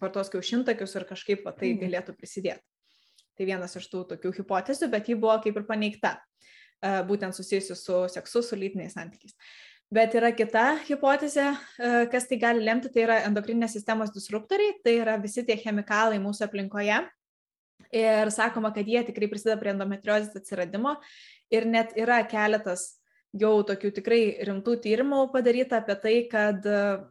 pro 0.00 0.08
tos 0.14 0.32
kiaušintakius 0.32 0.96
ir 0.96 1.04
kažkaip 1.10 1.44
va, 1.44 1.52
tai 1.52 1.74
mhm. 1.74 1.82
galėtų 1.82 2.14
prisidėti. 2.16 2.64
Tai 3.38 3.46
vienas 3.46 3.76
iš 3.78 3.86
tų 3.92 4.06
tokių 4.14 4.32
hipotezių, 4.40 4.88
bet 4.90 5.10
ji 5.10 5.18
buvo 5.20 5.36
kaip 5.44 5.60
ir 5.60 5.66
paneigta, 5.68 6.16
būtent 7.06 7.36
susijusi 7.36 7.76
su 7.78 8.00
seksu, 8.10 8.42
su 8.42 8.56
lytiniais 8.58 8.96
santykiais. 8.96 9.36
Bet 9.94 10.16
yra 10.18 10.32
kita 10.36 10.64
hipotezė, 10.84 11.46
kas 12.12 12.26
tai 12.28 12.36
gali 12.40 12.64
lemti, 12.64 12.90
tai 12.92 13.04
yra 13.06 13.20
endokrininės 13.28 13.76
sistemos 13.78 14.10
disruptoriai, 14.12 14.74
tai 14.84 14.98
yra 14.98 15.14
visi 15.22 15.44
tie 15.46 15.56
chemikalai 15.60 16.18
mūsų 16.20 16.48
aplinkoje. 16.48 16.98
Ir 17.94 18.28
sakoma, 18.34 18.68
kad 18.76 18.88
jie 18.90 19.00
tikrai 19.06 19.30
prisideda 19.30 19.56
prie 19.60 19.70
endometriozės 19.72 20.36
atsiradimo. 20.36 20.98
Ir 21.54 21.64
net 21.64 21.94
yra 21.96 22.18
keletas 22.28 22.98
jau 23.36 23.60
tokių 23.66 23.90
tikrai 23.98 24.20
rimtų 24.46 24.74
tyrimų 24.84 25.18
padaryta 25.32 25.82
apie 25.82 25.96
tai, 26.00 26.14
kad, 26.30 26.64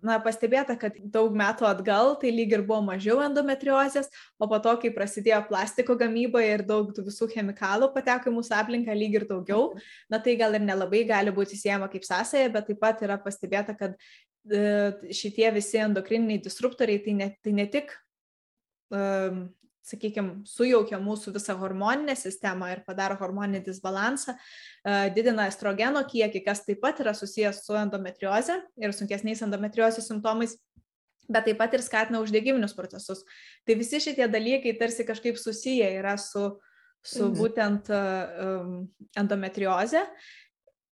na, 0.05 0.17
pastebėta, 0.23 0.77
kad 0.79 0.95
daug 1.13 1.35
metų 1.37 1.67
atgal 1.69 2.15
tai 2.21 2.31
lyg 2.33 2.55
ir 2.55 2.63
buvo 2.65 2.79
mažiau 2.87 3.19
endometriozės, 3.25 4.09
o 4.41 4.47
po 4.49 4.57
to, 4.63 4.73
kai 4.81 4.91
prasidėjo 4.95 5.43
plastiko 5.49 5.97
gamyba 5.99 6.41
ir 6.41 6.65
daug 6.65 6.89
tų 6.95 7.05
visų 7.09 7.29
chemikalų 7.35 7.91
pateko 7.93 8.31
į 8.31 8.37
mūsų 8.39 8.55
aplinką, 8.57 8.95
lyg 8.97 9.19
ir 9.19 9.27
daugiau, 9.29 9.75
na, 10.09 10.21
tai 10.23 10.37
gal 10.41 10.57
ir 10.57 10.65
nelabai 10.65 11.03
gali 11.09 11.33
būti 11.35 11.59
siejama 11.59 11.89
kaip 11.91 12.07
sąsaja, 12.07 12.49
bet 12.55 12.71
taip 12.71 12.81
pat 12.81 13.05
yra 13.05 13.19
pastebėta, 13.21 13.77
kad 13.77 13.93
e, 14.49 14.65
šitie 15.13 15.51
visi 15.53 15.83
endokrininiai 15.85 16.41
disruptoriai 16.41 17.03
tai 17.05 17.17
ne, 17.21 17.29
tai 17.45 17.53
ne 17.61 17.69
tik 17.69 17.93
um, 18.89 19.45
sakykime, 19.87 20.41
sujaukia 20.47 20.99
mūsų 21.01 21.33
visą 21.37 21.55
hormoninę 21.59 22.15
sistemą 22.19 22.71
ir 22.73 22.83
padaro 22.87 23.17
hormoninį 23.19 23.63
disbalansą, 23.65 24.35
e, 24.35 24.95
didina 25.15 25.47
estrogeno 25.51 26.03
kiekį, 26.07 26.43
kas 26.45 26.65
taip 26.65 26.81
pat 26.83 26.99
yra 27.03 27.15
susijęs 27.17 27.63
su 27.65 27.77
endometrioze 27.79 28.59
ir 28.81 28.95
sunkesniais 28.95 29.43
endometriozės 29.45 30.09
simptomais, 30.09 30.57
bet 31.27 31.47
taip 31.47 31.59
pat 31.61 31.75
ir 31.75 31.83
skatina 31.85 32.21
uždegiminius 32.23 32.75
procesus. 32.75 33.23
Tai 33.67 33.77
visi 33.79 34.01
šitie 34.03 34.27
dalykai 34.31 34.75
tarsi 34.79 35.07
kažkaip 35.07 35.39
susiję 35.39 35.91
yra 35.99 36.17
su, 36.19 36.57
su 37.03 37.29
mhm. 37.29 37.37
būtent 37.39 37.91
um, 37.91 38.75
endometrioze. 39.17 40.03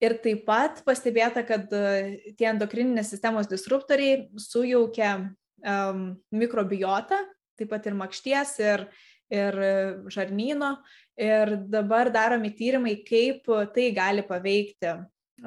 Ir 0.04 0.18
taip 0.24 0.44
pat 0.48 0.82
pastebėta, 0.84 1.46
kad 1.48 1.72
tie 1.72 2.48
endokrininės 2.50 3.14
sistemos 3.14 3.48
disruptoriai 3.48 4.26
sujaukia 4.44 5.14
um, 5.64 6.10
mikrobiotą, 6.36 7.22
taip 7.60 7.72
pat 7.72 7.90
ir 7.90 7.98
makšties, 7.98 8.54
ir, 8.64 8.86
ir 9.34 9.60
žarnyno. 10.14 10.76
Ir 11.16 11.56
dabar 11.72 12.12
daromi 12.12 12.52
tyrimai, 12.56 12.98
kaip 13.08 13.48
tai 13.76 13.90
gali 13.96 14.26
paveikti 14.28 14.98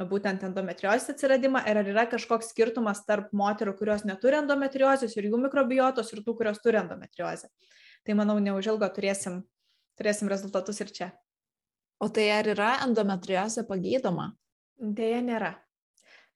būtent 0.08 0.42
endometriozės 0.44 1.14
atsiradimą 1.14 1.62
ir 1.68 1.80
ar 1.80 1.88
yra 1.88 2.04
kažkoks 2.08 2.50
skirtumas 2.52 3.00
tarp 3.08 3.32
moterų, 3.36 3.74
kurios 3.78 4.04
neturi 4.04 4.36
endometriozės 4.40 5.16
ir 5.16 5.28
jų 5.30 5.40
mikrobiotos 5.44 6.12
ir 6.12 6.22
tų, 6.24 6.36
kurios 6.36 6.60
turi 6.64 6.80
endometriozę. 6.80 7.48
Tai 8.04 8.16
manau, 8.18 8.38
neužilgo 8.40 8.88
turėsim, 8.94 9.42
turėsim 9.98 10.28
rezultatus 10.28 10.80
ir 10.84 10.92
čia. 10.92 11.08
O 11.98 12.08
tai 12.08 12.28
ar 12.30 12.46
yra 12.46 12.76
endometriozė 12.84 13.64
pagydoma? 13.66 14.30
Deja, 14.78 15.22
nėra. 15.24 15.56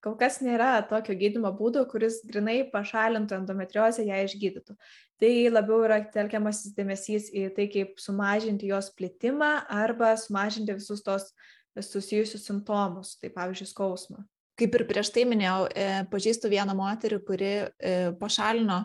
Kol 0.02 0.16
kas 0.18 0.40
nėra 0.42 0.80
tokio 0.90 1.14
gydymo 1.14 1.52
būdo, 1.54 1.84
kuris 1.90 2.20
grinai 2.26 2.64
pašalintų 2.72 3.36
endometriozę, 3.36 4.02
ją 4.08 4.18
išgydytų. 4.26 4.74
Tai 5.22 5.30
labiau 5.52 5.84
yra 5.86 6.00
telkiamasis 6.10 6.74
dėmesys 6.74 7.28
į 7.30 7.46
tai, 7.54 7.68
kaip 7.70 8.02
sumažinti 8.02 8.66
jos 8.72 8.90
plitimą 8.98 9.52
arba 9.70 10.16
sumažinti 10.18 10.74
visus 10.74 11.04
tos 11.06 11.30
susijusius 11.78 12.42
simptomus, 12.48 13.14
tai 13.22 13.30
pavyzdžiui, 13.32 13.70
skausmą. 13.70 14.24
Kaip 14.58 14.74
ir 14.76 14.84
prieš 14.90 15.12
tai 15.14 15.22
minėjau, 15.28 15.70
e, 15.70 15.86
pažįstu 16.10 16.50
vieną 16.52 16.74
moterį, 16.76 17.20
kuri 17.28 17.52
e, 17.62 17.94
pašalino 18.20 18.82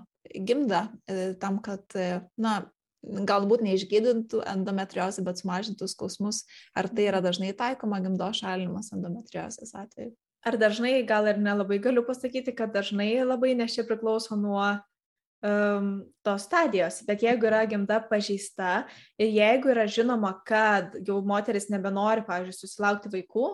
gimdą 0.47 0.85
e, 1.09 1.33
tam, 1.41 1.57
kad, 1.65 1.97
na, 2.39 2.59
galbūt 3.01 3.65
neišgydintų 3.65 4.45
endometriozę, 4.53 5.25
bet 5.25 5.41
sumažintų 5.41 5.89
skausmus. 5.89 6.45
Ar 6.77 6.89
tai 6.93 7.09
yra 7.09 7.25
dažnai 7.25 7.51
taikoma 7.57 7.99
gimdo 8.05 8.29
šalinimas 8.37 8.93
endometriozės 8.95 9.73
atveju? 9.77 10.13
Ar 10.45 10.57
dažnai, 10.57 11.01
gal 11.07 11.25
ir 11.27 11.39
nelabai 11.41 11.79
galiu 11.81 12.03
pasakyti, 12.05 12.53
kad 12.55 12.73
dažnai 12.73 13.23
labai, 13.25 13.55
nes 13.57 13.73
čia 13.73 13.83
priklauso 13.87 14.37
nuo 14.37 14.61
um, 15.41 15.87
tos 16.23 16.45
stadijos, 16.45 17.01
bet 17.07 17.23
jeigu 17.25 17.49
yra 17.49 17.63
gimda 17.69 17.99
pažeista 18.09 18.83
ir 19.19 19.31
jeigu 19.33 19.71
yra 19.73 19.87
žinoma, 19.89 20.35
kad 20.45 20.93
jau 21.07 21.19
moteris 21.25 21.71
nebenori, 21.73 22.25
pavyzdžiui, 22.27 22.59
susilaukti 22.59 23.11
vaikų, 23.15 23.47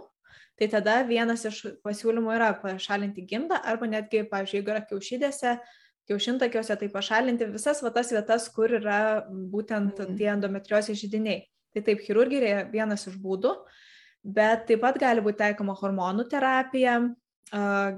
tai 0.60 0.67
tada 0.75 0.99
vienas 1.08 1.45
iš 1.49 1.62
pasiūlymų 1.86 2.36
yra 2.36 2.51
pašalinti 2.62 3.23
gimdą 3.31 3.62
arba 3.63 3.88
netgi, 3.89 4.25
pavyzdžiui, 4.29 4.60
jeigu 4.60 4.75
yra 4.75 4.84
kiaušydėse, 4.89 5.55
kiaušintakiuose, 6.12 6.75
tai 6.77 6.91
pašalinti 6.91 7.47
visas 7.53 7.79
va, 7.81 7.93
tas 7.95 8.12
vietas, 8.12 8.49
kur 8.51 8.75
yra 8.75 9.23
būtent 9.31 10.03
mm. 10.03 10.19
tie 10.19 10.29
endometriozės 10.36 10.99
žydiniai. 10.99 11.45
Tai 11.73 11.81
taip, 11.88 12.03
chirurgija 12.05 12.43
yra 12.43 12.63
vienas 12.69 13.08
iš 13.10 13.15
būdų. 13.23 13.53
Uh, 13.55 13.81
bet 14.23 14.65
taip 14.69 14.81
pat 14.81 14.97
gali 14.99 15.23
būti 15.23 15.41
taikoma 15.43 15.75
hormonų 15.77 16.25
terapija, 16.31 16.97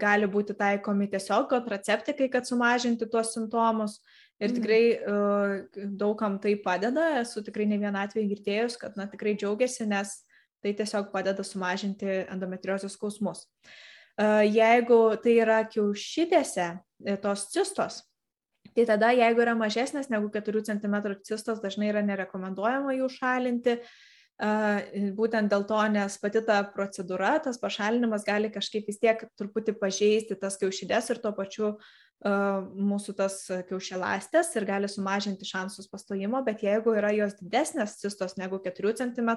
gali 0.01 0.27
būti 0.27 0.55
taikomi 0.57 1.07
tiesiog 1.11 1.47
kontraceptikai, 1.49 2.27
kad 2.33 2.47
sumažinti 2.49 3.07
tuos 3.09 3.33
simptomus. 3.35 3.99
Ir 4.35 4.51
mhm. 4.51 4.55
tikrai 4.57 5.85
daugam 5.95 6.39
tai 6.43 6.57
padeda, 6.59 7.13
esu 7.21 7.43
tikrai 7.45 7.69
ne 7.69 7.79
vieną 7.79 8.01
atvejį 8.03 8.31
girdėjus, 8.33 8.79
kad 8.81 8.97
na, 8.99 9.07
tikrai 9.07 9.37
džiaugiasi, 9.39 9.87
nes 9.87 10.17
tai 10.65 10.73
tiesiog 10.73 11.11
padeda 11.13 11.45
sumažinti 11.45 12.25
endometriozės 12.33 12.97
skausmus. 12.97 13.45
Jeigu 14.17 14.99
tai 15.21 15.37
yra 15.43 15.59
kiaušidėse 15.67 16.67
e, 16.71 17.15
tos 17.19 17.49
cistos, 17.51 17.99
tai 18.71 18.85
tada 18.87 19.09
jeigu 19.11 19.43
yra 19.43 19.55
mažesnės 19.59 20.07
negu 20.11 20.29
4 20.31 20.63
cm 20.69 20.95
cistos, 21.27 21.59
dažnai 21.63 21.89
yra 21.91 22.03
nerekomenduojama 22.07 22.95
jų 22.95 23.09
šalinti, 23.11 23.75
būtent 24.35 25.47
dėl 25.51 25.63
to, 25.63 25.79
nes 25.87 26.17
pati 26.19 26.41
ta 26.43 26.59
procedūra, 26.67 27.37
tas 27.43 27.59
pašalinimas 27.59 28.25
gali 28.27 28.49
kažkaip 28.51 28.87
vis 28.87 28.99
tiek 28.99 29.21
truputį 29.39 29.77
pažeisti 29.79 30.35
tas 30.35 30.57
kiaušidės 30.59 31.09
ir 31.13 31.21
tuo 31.23 31.31
pačiu 31.31 31.77
mūsų 32.25 33.13
tas 33.15 33.37
kiaušialastės 33.69 34.53
ir 34.55 34.65
gali 34.65 34.87
sumažinti 34.89 35.45
šansus 35.45 35.87
pastojimo, 35.91 36.41
bet 36.43 36.63
jeigu 36.63 36.95
yra 36.97 37.11
jos 37.13 37.35
didesnės 37.37 37.99
cistos 37.99 38.35
negu 38.39 38.57
4 38.63 38.93
cm, 38.97 39.31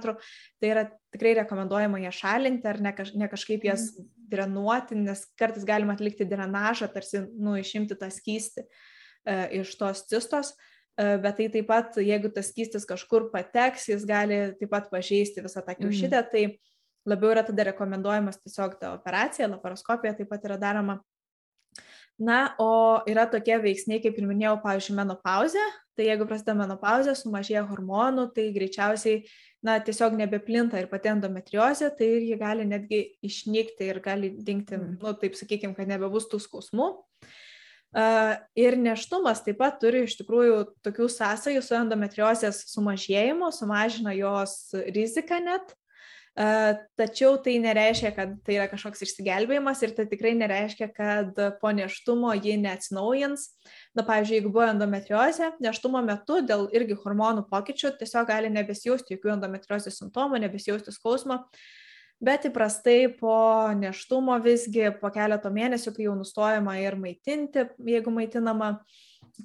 tai 0.58 0.70
yra 0.70 0.86
tikrai 1.12 1.34
rekomenduojama 1.42 2.00
ją 2.06 2.12
šalinti 2.14 2.70
ar 2.70 2.80
ne, 2.80 2.94
kaž, 2.96 3.12
ne 3.18 3.28
kažkaip 3.28 3.66
jas 3.66 3.90
mhm. 3.92 4.08
drenuoti, 4.30 4.98
nes 4.98 5.26
kartais 5.38 5.66
galima 5.68 5.98
atlikti 5.98 6.26
drenažą, 6.26 6.88
tarsi 6.94 7.26
nu, 7.36 7.58
išimti 7.60 7.98
tą 7.98 8.08
skystį 8.14 8.64
uh, 8.64 9.46
iš 9.58 9.74
tos 9.78 10.06
cistos. 10.08 10.54
E, 10.54 10.77
bet 10.98 11.36
tai 11.38 11.46
taip 11.52 11.68
pat, 11.68 11.98
jeigu 12.02 12.30
tas 12.34 12.48
skystis 12.50 12.86
kažkur 12.88 13.28
pateks, 13.30 13.86
jis 13.92 14.06
gali 14.08 14.40
taip 14.58 14.72
pat 14.72 14.88
pažeisti 14.90 15.44
visą 15.44 15.62
tą 15.62 15.76
kiaušydę, 15.78 16.22
mm. 16.24 16.30
tai 16.32 17.08
labiau 17.08 17.30
yra 17.34 17.44
tada 17.46 17.68
rekomenduojamas 17.70 18.40
tiesiog 18.42 18.74
ta 18.80 18.92
operacija, 18.96 19.50
laparoskopija 19.52 20.16
taip 20.18 20.30
pat 20.32 20.48
yra 20.48 20.58
daroma. 20.60 20.98
Na, 22.18 22.56
o 22.58 22.98
yra 23.06 23.28
tokie 23.30 23.54
veiksniai, 23.62 24.00
kaip 24.02 24.16
ir 24.18 24.26
minėjau, 24.26 24.56
pavyzdžiui, 24.64 24.96
menopauzė. 24.98 25.62
Tai 25.94 26.06
jeigu 26.06 26.26
prasideda 26.26 26.56
menopauzė, 26.58 27.14
sumažėja 27.14 27.62
hormonų, 27.68 28.24
tai 28.34 28.48
greičiausiai, 28.54 29.20
na, 29.62 29.76
tiesiog 29.82 30.16
nebeplinta 30.18 30.82
ir 30.82 30.88
pati 30.90 31.12
endometriozė, 31.12 31.92
tai 31.98 32.08
ji 32.26 32.38
gali 32.38 32.66
netgi 32.66 33.04
išnykti 33.26 33.86
ir 33.86 34.02
gali 34.02 34.32
dingti, 34.34 34.74
mm. 34.74 34.98
nu, 34.98 35.14
taip 35.22 35.38
sakykime, 35.38 35.78
kad 35.78 35.90
nebebus 35.90 36.26
tų 36.30 36.42
skausmų. 36.42 36.90
Uh, 36.90 37.36
Ir 37.96 38.76
neštumas 38.76 39.40
taip 39.46 39.62
pat 39.62 39.78
turi 39.80 40.04
iš 40.04 40.18
tikrųjų 40.20 40.60
tokių 40.84 41.08
sąsajų 41.08 41.62
su 41.64 41.76
endometriozės 41.78 42.66
sumažėjimu, 42.74 43.48
sumažina 43.56 44.12
jos 44.16 44.74
riziką 44.92 45.40
net. 45.44 45.72
Tačiau 47.00 47.32
tai 47.42 47.56
nereiškia, 47.58 48.12
kad 48.14 48.36
tai 48.46 48.58
yra 48.60 48.68
kažkoks 48.70 49.00
išsigelbėjimas 49.02 49.80
ir 49.82 49.94
tai 49.96 50.04
tikrai 50.06 50.36
nereiškia, 50.38 50.86
kad 50.94 51.40
po 51.58 51.72
neštumo 51.74 52.30
ji 52.36 52.54
neatsinaujins. 52.62 53.48
Na, 53.98 54.04
pavyzdžiui, 54.06 54.36
jeigu 54.36 54.52
buvo 54.52 54.68
endometriozė, 54.68 55.50
neštumo 55.64 56.04
metu 56.06 56.38
dėl 56.46 56.68
irgi 56.76 56.94
hormonų 57.00 57.48
pokyčių 57.50 57.96
tiesiog 57.98 58.28
gali 58.30 58.52
nebesijausti 58.54 59.16
jokių 59.16 59.34
endometriozės 59.34 59.98
simptomų, 59.98 60.44
nebesijausti 60.44 60.94
skausmo, 60.94 61.40
bet 62.24 62.46
įprastai 62.48 63.08
po 63.18 63.34
neštumo 63.78 64.38
visgi 64.42 64.88
po 65.00 65.10
keleto 65.14 65.50
mėnesių, 65.54 65.94
kai 65.96 66.08
jau 66.08 66.16
nustojama 66.18 66.78
ir 66.82 66.96
maitinti, 66.98 67.68
jeigu 67.86 68.12
maitinama, 68.14 68.72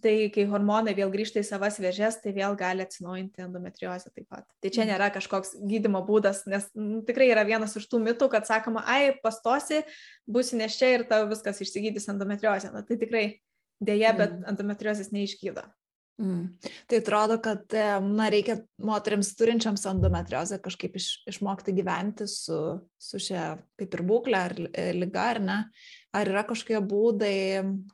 tai 0.01 0.15
kai 0.33 0.45
hormonai 0.49 0.95
vėl 0.97 1.11
grįžta 1.13 1.41
į 1.43 1.45
savas 1.45 1.77
vėžės, 1.81 2.17
tai 2.23 2.33
vėl 2.33 2.55
gali 2.57 2.85
atsinaujinti 2.85 3.43
endometriozę 3.45 4.09
taip 4.09 4.25
pat. 4.25 4.47
Tai 4.63 4.71
čia 4.73 4.87
nėra 4.89 5.11
kažkoks 5.13 5.53
gydimo 5.69 6.01
būdas, 6.07 6.43
nes 6.49 6.65
m, 6.73 7.03
tikrai 7.05 7.29
yra 7.29 7.45
vienas 7.45 7.77
iš 7.77 7.85
tų 7.91 8.01
mitų, 8.07 8.31
kad 8.33 8.49
sakoma, 8.49 8.81
ai, 8.89 9.13
pastosi, 9.21 9.83
būsi 10.25 10.57
neščia 10.57 10.95
ir 10.95 11.05
tau 11.09 11.27
viskas 11.29 11.61
išsigydys 11.61 12.09
endometriozę. 12.13 12.73
Na 12.73 12.81
tai 12.87 12.97
tikrai 13.01 13.25
dėja, 13.83 14.17
bet 14.17 14.37
endometriozės 14.49 15.13
neišgydo. 15.13 15.67
Mm. 16.21 16.59
Tai 16.87 16.97
atrodo, 17.01 17.39
kad 17.41 17.73
na, 18.05 18.27
reikia 18.29 18.59
moteriams 18.85 19.31
turinčiams 19.37 19.85
endometriozę 19.89 20.59
kažkaip 20.61 20.99
iš, 20.99 21.07
išmokti 21.31 21.73
gyventi 21.73 22.27
su, 22.29 22.59
su 23.01 23.21
šia 23.21 23.55
kaip 23.79 23.97
ir 23.97 24.03
būklė 24.05 24.41
ar 24.49 24.53
e, 24.69 24.91
lyga, 24.93 25.25
ar 25.33 25.41
ne? 25.41 25.57
Ar 26.13 26.29
yra 26.29 26.45
kažkokie 26.45 26.83
būdai, 26.85 27.37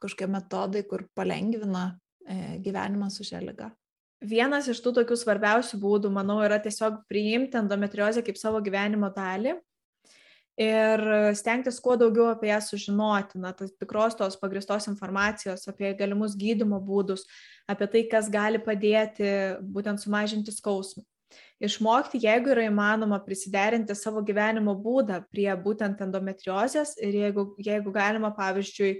kažkokie 0.03 0.27
metodai, 0.35 0.83
kur 0.89 1.05
palengvina 1.15 1.93
e, 2.27 2.59
gyvenimą 2.65 3.07
su 3.13 3.23
šia 3.23 3.39
lyga? 3.45 3.71
Vienas 4.19 4.67
iš 4.67 4.81
tų 4.83 4.97
tokių 4.97 5.15
svarbiausių 5.15 5.79
būdų, 5.79 6.11
manau, 6.11 6.41
yra 6.43 6.57
tiesiog 6.59 7.05
priimti 7.07 7.55
endometriozę 7.55 8.19
kaip 8.27 8.35
savo 8.35 8.59
gyvenimo 8.59 9.07
dalį 9.15 9.55
ir 10.59 11.03
stengtis 11.39 11.79
kuo 11.79 11.95
daugiau 11.99 12.27
apie 12.33 12.49
ją 12.51 12.59
sužinoti, 12.63 13.39
na, 13.39 13.53
tas 13.55 13.71
tikros 13.79 14.17
tos 14.19 14.35
pagristos 14.41 14.89
informacijos 14.91 15.63
apie 15.71 15.93
galimus 15.99 16.35
gydimo 16.39 16.81
būdus, 16.83 17.23
apie 17.69 17.87
tai, 17.93 18.03
kas 18.11 18.27
gali 18.33 18.59
padėti 18.59 19.31
būtent 19.63 20.03
sumažinti 20.03 20.51
skausmą. 20.55 21.05
Išmokti, 21.61 22.21
jeigu 22.23 22.53
yra 22.53 22.65
įmanoma, 22.69 23.19
prisiderinti 23.21 23.95
savo 23.95 24.23
gyvenimo 24.25 24.73
būdą 24.79 25.21
prie 25.29 25.49
būtent 25.63 25.99
endometriozės 26.01 26.95
ir 27.03 27.17
jeigu, 27.19 27.45
jeigu 27.61 27.93
galima, 27.93 28.31
pavyzdžiui, 28.35 28.93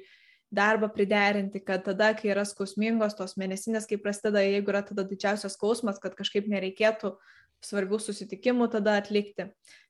darbą 0.52 0.89
priderinti, 0.93 1.62
kad 1.63 1.84
tada, 1.86 2.12
kai 2.17 2.32
yra 2.34 2.43
skausmingos 2.48 3.15
tos 3.17 3.36
mėnesinės, 3.39 3.88
kai 3.89 4.00
prasideda, 4.02 4.41
jeigu 4.45 4.74
yra 4.74 4.82
tada 4.86 5.06
didžiausias 5.08 5.56
skausmas, 5.58 6.02
kad 6.02 6.15
kažkaip 6.17 6.50
nereikėtų 6.50 7.13
svarbių 7.65 8.00
susitikimų 8.02 8.69
tada 8.74 8.98
atlikti. 9.00 9.50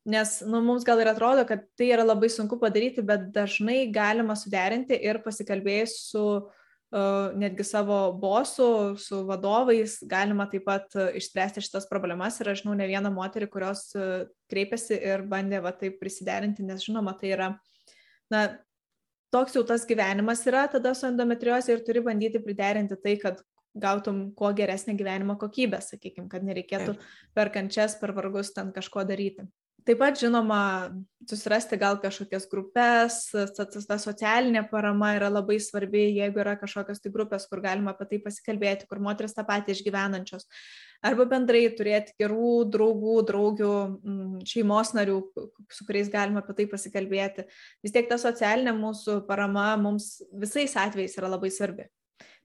Nes 0.09 0.39
nu, 0.47 0.61
mums 0.65 0.85
gal 0.87 1.01
ir 1.03 1.11
atrodo, 1.11 1.43
kad 1.47 1.65
tai 1.77 1.91
yra 1.93 2.05
labai 2.07 2.29
sunku 2.33 2.57
padaryti, 2.61 3.03
bet 3.05 3.29
dažnai 3.35 3.83
galima 3.93 4.37
suderinti 4.39 4.97
ir 4.97 5.19
pasikalbėjus 5.25 5.95
su 6.09 6.23
uh, 6.39 7.35
netgi 7.37 7.65
savo 7.67 7.99
bosų, 8.21 8.69
su 9.01 9.21
vadovais, 9.27 9.99
galima 10.09 10.47
taip 10.49 10.65
pat 10.69 10.95
uh, 10.97 11.11
išspręsti 11.19 11.65
šitas 11.65 11.89
problemas. 11.91 12.39
Ir 12.41 12.53
aš 12.53 12.63
žinau 12.63 12.77
ne 12.79 12.87
vieną 12.89 13.11
moterį, 13.13 13.51
kurios 13.53 13.89
uh, 13.99 14.23
kreipėsi 14.49 14.97
ir 14.97 15.27
bandė 15.29 15.61
va 15.65 15.75
taip 15.75 15.99
prisiderinti, 16.01 16.65
nes 16.65 16.87
žinoma, 16.87 17.13
tai 17.19 17.35
yra 17.35 17.53
na, 18.33 18.47
toks 19.33 19.55
jau 19.57 19.63
tas 19.67 19.85
gyvenimas 19.89 20.41
yra 20.49 20.65
tada 20.71 20.95
su 20.97 21.07
endometriozė 21.09 21.75
ir 21.75 21.85
turi 21.85 22.01
bandyti 22.05 22.41
priderinti 22.43 22.97
tai, 23.03 23.15
kad 23.21 23.43
gautum 23.75 24.29
kuo 24.35 24.51
geresnę 24.53 24.95
gyvenimo 24.97 25.37
kokybę, 25.39 25.81
sakykime, 25.83 26.29
kad 26.31 26.45
nereikėtų 26.45 26.97
per 27.37 27.51
kančias, 27.53 27.97
per 27.99 28.13
vargus 28.17 28.53
ten 28.55 28.73
kažko 28.75 29.05
daryti. 29.07 29.47
Taip 29.87 29.97
pat, 30.01 30.17
žinoma, 30.19 30.91
susirasti 31.29 31.77
gal 31.79 31.95
kažkokias 32.01 32.45
grupės, 32.51 33.21
ta 33.55 33.97
socialinė 33.97 34.65
parama 34.69 35.13
yra 35.15 35.29
labai 35.31 35.55
svarbi, 35.63 36.03
jeigu 36.19 36.41
yra 36.43 36.57
kažkokios 36.59 36.99
tai 37.01 37.11
grupės, 37.13 37.47
kur 37.49 37.61
galima 37.63 37.95
apie 37.95 38.05
tai 38.11 38.19
pasikalbėti, 38.25 38.89
kur 38.89 38.99
moteris 39.01 39.33
tą 39.37 39.45
patį 39.47 39.77
išgyvenančios 39.77 40.45
arba 41.05 41.25
bendrai 41.29 41.63
turėti 41.75 42.15
gerų 42.19 42.65
draugų, 42.73 43.15
draugių, 43.29 43.73
mm, 44.03 44.41
šeimos 44.49 44.91
narių, 44.97 45.19
su 45.71 45.87
kuriais 45.87 46.11
galima 46.11 46.43
apie 46.43 46.57
tai 46.57 46.65
pasikalbėti. 46.71 47.47
Vis 47.83 47.95
tiek 47.95 48.09
ta 48.09 48.19
socialinė 48.19 48.75
mūsų 48.77 49.21
parama 49.29 49.71
mums 49.79 50.17
visais 50.35 50.75
atvejais 50.75 51.17
yra 51.17 51.31
labai 51.31 51.51
svarbi. 51.55 51.87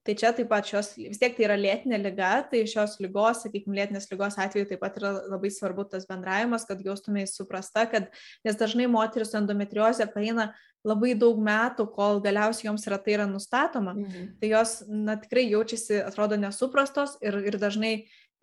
Tai 0.05 0.15
čia 0.21 0.35
taip 0.37 0.51
pat 0.51 0.69
šios, 0.69 0.91
vis 0.99 1.21
tiek 1.21 1.33
tai 1.37 1.47
yra 1.47 1.57
lėtinė 1.57 1.97
lyga, 2.03 2.33
tai 2.51 2.65
šios 2.69 2.99
lygos, 3.01 3.41
sakykime, 3.45 3.79
lėtinės 3.79 4.11
lygos 4.11 4.37
atveju 4.43 4.69
taip 4.69 4.83
pat 4.85 4.99
yra 5.01 5.15
labai 5.33 5.49
svarbu 5.53 5.87
tas 5.89 6.05
bendravimas, 6.11 6.67
kad 6.69 6.83
jaustumės 6.85 7.33
suprasta, 7.39 7.87
kad 7.89 8.11
nes 8.45 8.61
dažnai 8.61 8.91
moteris 8.93 9.33
su 9.33 9.39
endometriozė 9.41 10.11
praeina 10.13 10.51
labai 10.85 11.15
daug 11.17 11.41
metų, 11.41 11.89
kol 11.97 12.21
galiausiai 12.25 12.69
joms 12.69 12.85
yra 12.91 12.99
tai 13.01 13.17
yra 13.17 13.29
nustatoma, 13.31 13.97
mhm. 13.97 14.35
tai 14.43 14.53
jos 14.53 14.83
na, 14.89 15.17
tikrai 15.21 15.47
jaučiasi, 15.49 16.03
atrodo, 16.05 16.37
nesuprastos 16.41 17.17
ir, 17.25 17.41
ir 17.49 17.57
dažnai 17.63 17.95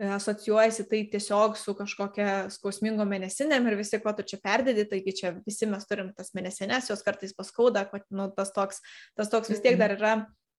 asocijuojasi 0.02 0.88
tai 0.90 1.04
tiesiog 1.12 1.58
su 1.62 1.76
kažkokia 1.78 2.50
skausmingo 2.50 3.06
mėnesinėm 3.06 3.68
ir 3.70 3.78
visi, 3.78 4.00
kuo 4.02 4.14
tu 4.18 4.26
čia 4.26 4.40
perdedi, 4.42 4.88
taigi 4.90 5.14
čia 5.20 5.36
visi 5.46 5.70
mes 5.70 5.86
turim 5.86 6.10
tas 6.18 6.34
mėnesinės, 6.38 6.90
jos 6.90 7.06
kartais 7.06 7.36
paskauda, 7.38 7.86
nu, 8.10 8.32
tas, 8.34 8.50
toks, 8.56 8.82
tas 9.14 9.30
toks 9.30 9.54
vis 9.54 9.62
tiek 9.62 9.78
dar 9.78 9.94
yra, 9.94 10.16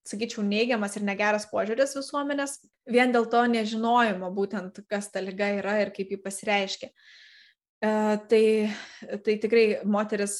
sakyčiau, 0.09 0.45
neigiamas 0.47 0.97
ir 0.99 1.07
negeras 1.07 1.49
požiūris 1.51 1.97
visuomenės, 1.99 2.59
vien 2.91 3.15
dėl 3.15 3.29
to 3.31 3.43
nežinojimo 3.51 4.31
būtent, 4.35 4.83
kas 4.91 5.11
ta 5.15 5.23
lyga 5.23 5.53
yra 5.61 5.79
ir 5.85 5.93
kaip 5.95 6.15
ji 6.15 6.21
pasireiškia. 6.23 6.91
E, 6.91 7.91
tai, 8.31 8.45
tai 9.27 9.37
tikrai 9.43 9.67
moteris 9.87 10.39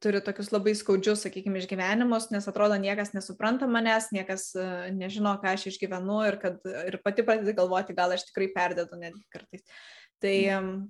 turi 0.00 0.20
tokius 0.24 0.50
labai 0.52 0.74
skaudžius, 0.76 1.24
sakykime, 1.26 1.60
išgyvenimus, 1.60 2.30
nes 2.32 2.46
atrodo 2.48 2.76
niekas 2.80 3.12
nesupranta 3.16 3.68
manęs, 3.70 4.10
niekas 4.16 4.50
e, 4.56 4.66
nežino, 4.96 5.34
ką 5.42 5.54
aš 5.54 5.68
išgyvenu 5.72 6.20
ir, 6.28 6.38
kad, 6.42 6.60
ir 6.88 6.98
pati 7.04 7.24
pradedi 7.26 7.56
galvoti, 7.56 7.96
gal 7.96 8.14
aš 8.14 8.26
tikrai 8.30 8.50
perdėdu 8.54 9.00
netgi 9.00 9.24
kartais. 9.34 9.64
Tai, 10.22 10.36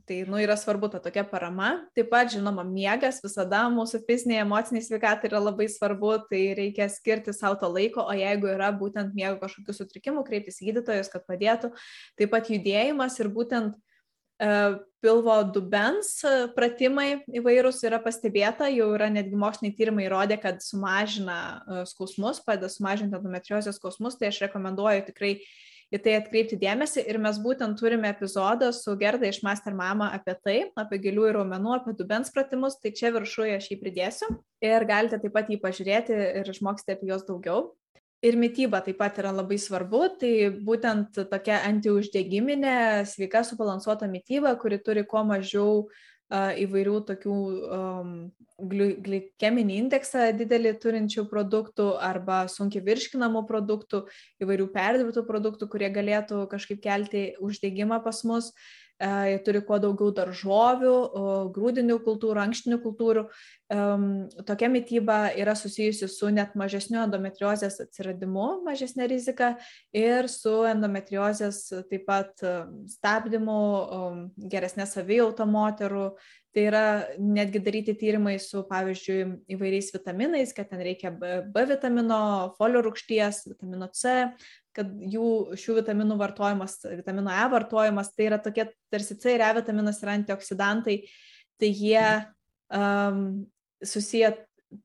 tai 0.07 0.17
nu, 0.31 0.39
yra 0.39 0.55
svarbu 0.55 0.93
ta 0.93 1.01
tokia 1.03 1.25
parama. 1.27 1.73
Taip 1.97 2.11
pat, 2.13 2.29
žinoma, 2.31 2.63
miegas 2.67 3.19
visada 3.25 3.65
mūsų 3.73 4.05
fiziniai, 4.07 4.45
emociniai 4.45 4.85
sveikatai 4.85 5.27
yra 5.31 5.41
labai 5.43 5.67
svarbu, 5.73 6.13
tai 6.29 6.43
reikia 6.55 6.87
skirti 6.93 7.35
savo 7.35 7.57
to 7.59 7.71
laiko, 7.73 8.05
o 8.05 8.15
jeigu 8.15 8.53
yra 8.53 8.69
būtent 8.77 9.17
miego 9.17 9.41
kažkokių 9.41 9.75
sutrikimų, 9.75 10.23
kreiptis 10.29 10.61
į 10.63 10.69
gydytojus, 10.71 11.11
kad 11.11 11.27
padėtų. 11.27 11.73
Taip 12.21 12.31
pat 12.37 12.53
judėjimas 12.53 13.19
ir 13.19 13.33
būtent 13.35 13.75
E, 14.39 14.79
pilvo 15.01 15.35
dubens 15.55 16.09
e, 16.27 16.31
pratimai 16.57 17.21
įvairūs 17.39 17.85
yra 17.87 18.01
pastebėta, 18.03 18.67
jau 18.75 18.89
yra 18.97 19.07
netgi 19.13 19.39
moksliniai 19.39 19.77
tyrimai 19.79 20.09
įrodė, 20.09 20.41
kad 20.43 20.59
sumažina 20.65 21.37
e, 21.39 21.85
skausmus, 21.87 22.41
padeda 22.43 22.71
sumažinti 22.73 23.15
endometriozės 23.15 23.79
skausmus, 23.79 24.19
tai 24.19 24.33
aš 24.33 24.41
rekomenduoju 24.49 25.07
tikrai 25.13 25.37
į 25.93 26.01
tai 26.05 26.17
atkreipti 26.21 26.59
dėmesį. 26.61 27.05
Ir 27.11 27.21
mes 27.23 27.39
būtent 27.43 27.79
turime 27.81 28.11
epizodą 28.13 28.71
su 28.73 28.97
Gerda 29.01 29.29
iš 29.29 29.43
Master 29.47 29.77
Mama 29.77 30.11
apie 30.17 30.37
tai, 30.41 30.59
apie 30.81 31.01
gilių 31.05 31.29
ir 31.31 31.39
raumenų, 31.41 31.77
apie 31.79 31.97
dubens 31.99 32.33
pratimus, 32.35 32.79
tai 32.81 32.95
čia 32.97 33.13
viršuje 33.15 33.59
aš 33.59 33.71
jį 33.73 33.81
pridėsiu. 33.83 34.31
Ir 34.65 34.89
galite 34.89 35.21
taip 35.21 35.35
pat 35.35 35.51
jį 35.53 35.61
pažiūrėti 35.63 36.21
ir 36.41 36.53
išmoksite 36.55 36.97
apie 36.97 37.11
juos 37.13 37.27
daugiau 37.29 37.73
ir 38.25 38.39
mityba 38.41 38.81
taip 38.85 38.99
pat 39.01 39.21
yra 39.21 39.33
labai 39.35 39.59
svarbu, 39.61 40.07
tai 40.21 40.33
būtent 40.65 41.21
tokia 41.31 41.61
antiuždegiminė, 41.69 43.05
sveika, 43.09 43.45
subalansuota 43.45 44.09
mityba, 44.11 44.55
kuri 44.61 44.81
turi 44.85 45.05
kuo 45.09 45.25
mažiau 45.29 45.85
uh, 45.85 46.53
įvairių 46.65 46.97
tokių 47.11 47.37
um, 47.79 48.15
glikeminį 48.65 49.77
indeksą 49.83 50.31
didelį 50.39 50.77
turinčių 50.81 51.27
produktų 51.31 51.91
arba 52.01 52.45
sunkiai 52.49 52.85
virškinamų 52.87 53.45
produktų, 53.51 54.05
įvairių 54.45 54.71
perdirbtų 54.73 55.27
produktų, 55.29 55.69
kurie 55.73 55.91
galėtų 55.93 56.47
kažkaip 56.53 56.81
kelti 56.85 57.27
uždegimą 57.45 58.01
pas 58.07 58.25
mus. 58.25 58.55
Uh, 58.55 58.84
jie 59.01 59.39
turi 59.45 59.61
kuo 59.67 59.79
daugiau 59.83 60.13
daržovių, 60.15 60.95
grūdinių 61.55 61.97
kultūrų, 62.05 62.43
ankštinių 62.45 62.79
kultūrų. 62.85 63.25
Tokia 64.47 64.71
mytyba 64.71 65.19
yra 65.41 65.57
susijusi 65.59 66.09
su 66.11 66.31
net 66.35 66.55
mažesniu 66.59 67.03
endometriozės 67.03 67.81
atsiradimu, 67.85 68.63
mažesnė 68.67 69.09
rizika 69.11 69.55
ir 69.95 70.31
su 70.31 70.63
endometriozės 70.71 71.67
taip 71.91 72.07
pat 72.07 72.47
stabdymu, 72.95 73.59
geresnė 74.39 74.87
savijauta 74.91 75.49
moterų. 75.49 76.13
Tai 76.55 76.65
yra 76.69 76.83
netgi 77.19 77.59
daryti 77.67 77.97
tyrimai 77.99 78.37
su, 78.39 78.61
pavyzdžiui, 78.69 79.23
įvairiais 79.57 79.89
vitaminais, 79.91 80.53
kad 80.55 80.69
ten 80.71 80.85
reikia 80.87 81.11
B 81.11 81.65
vitamino, 81.67 82.19
folio 82.59 82.85
rūgšties, 82.87 83.41
vitamino 83.51 83.89
C, 83.91 84.13
kad 84.75 84.93
jų 85.15 85.57
šių 85.59 85.81
vitaminų 85.81 86.19
vartojimas, 86.21 86.77
vitamino 87.01 87.35
E 87.35 87.49
vartojimas, 87.51 88.13
tai 88.15 88.29
yra 88.29 88.39
tokie 88.43 88.69
tarsi 88.95 89.19
C 89.19 89.35
ir 89.35 89.43
E 89.43 89.51
vitaminas 89.59 89.99
yra 90.05 90.15
antioksidantai, 90.21 91.01
tai 91.59 91.73
jie 91.75 92.07
um, 92.71 93.27
susiję 93.83 94.37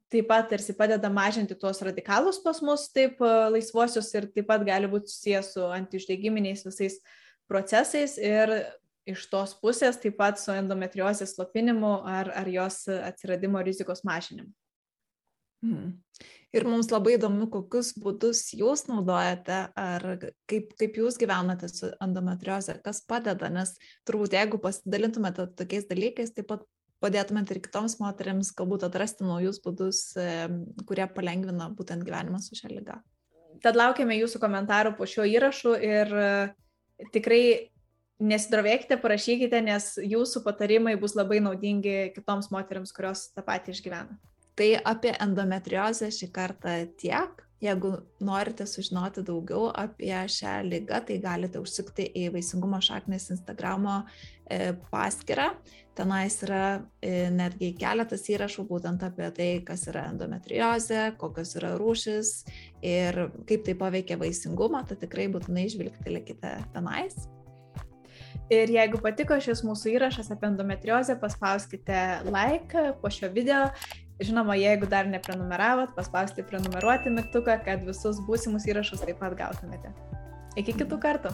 taip 0.09 0.27
pat 0.29 0.49
tarsi 0.49 0.73
padeda 0.77 1.09
mažinti 1.13 1.57
tuos 1.57 1.81
radikalus 1.85 2.41
pas 2.43 2.59
mus, 2.65 2.87
taip 2.93 3.21
laisvuosius 3.53 4.09
ir 4.17 4.29
taip 4.33 4.49
pat 4.49 4.65
gali 4.65 4.89
būti 4.89 5.13
susijęs 5.13 5.53
su 5.53 5.69
antiždegiminiais 5.77 6.65
visais 6.65 6.99
procesais 7.49 8.17
ir 8.17 8.53
iš 9.11 9.25
tos 9.31 9.55
pusės 9.61 9.99
taip 10.01 10.17
pat 10.19 10.39
su 10.41 10.53
endometriozės 10.55 11.35
slopinimu 11.35 11.99
ar, 12.07 12.31
ar 12.35 12.49
jos 12.51 12.83
atsiradimo 12.93 13.61
rizikos 13.65 14.05
mažinimu. 14.07 14.51
Hmm. 15.59 15.97
Ir 16.55 16.63
mums 16.65 16.87
labai 16.89 17.17
įdomu, 17.17 17.49
kokius 17.51 17.91
būdus 17.99 18.45
jūs 18.57 18.85
naudojate, 18.87 19.57
ar 19.77 20.05
kaip, 20.49 20.71
kaip 20.79 20.95
jūs 20.97 21.19
gyvenate 21.19 21.67
su 21.69 21.91
endometrioze, 22.01 22.77
kas 22.85 23.03
padeda, 23.05 23.51
nes 23.53 23.75
turbūt 24.07 24.33
jeigu 24.37 24.57
pasidalintumėte 24.63 25.49
tokiais 25.59 25.85
dalykais, 25.91 26.31
taip 26.37 26.47
pat 26.49 26.63
padėtumėte 27.03 27.55
ir 27.55 27.61
kitoms 27.67 27.97
moteriams 27.99 28.53
galbūt 28.57 28.87
atrasti 28.87 29.27
naujus 29.27 29.59
būdus, 29.63 30.01
kurie 30.89 31.05
palengvina 31.13 31.69
būtent 31.75 32.07
gyvenimą 32.07 32.41
su 32.43 32.57
šia 32.59 32.71
lyga. 32.71 32.99
Tad 33.63 33.75
laukiame 33.75 34.15
jūsų 34.19 34.39
komentarų 34.41 34.95
po 34.97 35.07
šiuo 35.09 35.25
įrašu 35.27 35.73
ir 35.83 36.11
e, 36.15 36.29
tikrai 37.11 37.43
nesidrovėkite, 38.19 38.99
parašykite, 39.01 39.61
nes 39.65 39.93
jūsų 40.03 40.43
patarimai 40.45 40.95
bus 40.99 41.15
labai 41.17 41.39
naudingi 41.43 42.11
kitoms 42.15 42.51
moteriams, 42.53 42.93
kurios 42.95 43.29
tą 43.35 43.43
patį 43.45 43.75
išgyvena. 43.75 44.19
Tai 44.59 44.73
apie 44.91 45.13
endometriozę 45.23 46.11
šį 46.11 46.33
kartą 46.35 46.81
tiek. 46.99 47.45
Jeigu 47.59 47.89
norite 48.23 48.63
sužinoti 48.67 49.19
daugiau 49.27 49.65
apie 49.75 50.15
šią 50.31 50.61
lygą, 50.63 51.01
tai 51.07 51.17
galite 51.19 51.59
užsukti 51.59 52.05
į 52.15 52.29
Vaisingumo 52.31 52.79
šaknis 52.83 53.27
Instagramo 53.35 53.97
e, 54.47 54.71
paskyrą. 54.91 55.49
Tenais 55.95 56.37
yra 56.47 56.61
e, 57.03 57.27
netgi 57.35 57.73
keletas 57.79 58.23
įrašų 58.31 58.63
būtent 58.69 59.03
apie 59.03 59.27
tai, 59.35 59.49
kas 59.67 59.83
yra 59.91 60.05
endometriozė, 60.13 61.01
kokios 61.19 61.51
yra 61.59 61.73
rūšis 61.79 62.31
ir 62.79 63.25
kaip 63.49 63.67
tai 63.67 63.75
paveikia 63.83 64.19
vaisingumą, 64.23 64.85
tai 64.87 64.95
tikrai 65.03 65.27
būtinai 65.35 65.67
žvilgtelėkite 65.75 66.55
tenais. 66.71 67.19
Ir 68.49 68.71
jeigu 68.73 68.97
patiko 69.01 69.37
šis 69.37 69.61
mūsų 69.61 69.93
įrašas 69.93 70.31
apie 70.33 70.47
endometriozę, 70.49 71.19
paspauskite 71.21 71.99
like 72.25 72.93
po 73.01 73.11
šio 73.13 73.29
video 73.33 73.67
Žinoma, 74.19 74.57
jeigu 74.59 74.87
dar 74.91 75.07
neprenumeravot, 75.07 75.93
paspausti 75.95 76.43
prenumeruoti 76.43 77.11
mygtuką, 77.15 77.53
kad 77.63 77.85
visus 77.87 78.19
būsimus 78.27 78.65
įrašus 78.67 79.05
taip 79.05 79.21
pat 79.21 79.37
gautumėte. 79.39 79.93
Iki 80.59 80.75
kitų 80.81 80.97
kartų. 80.99 81.31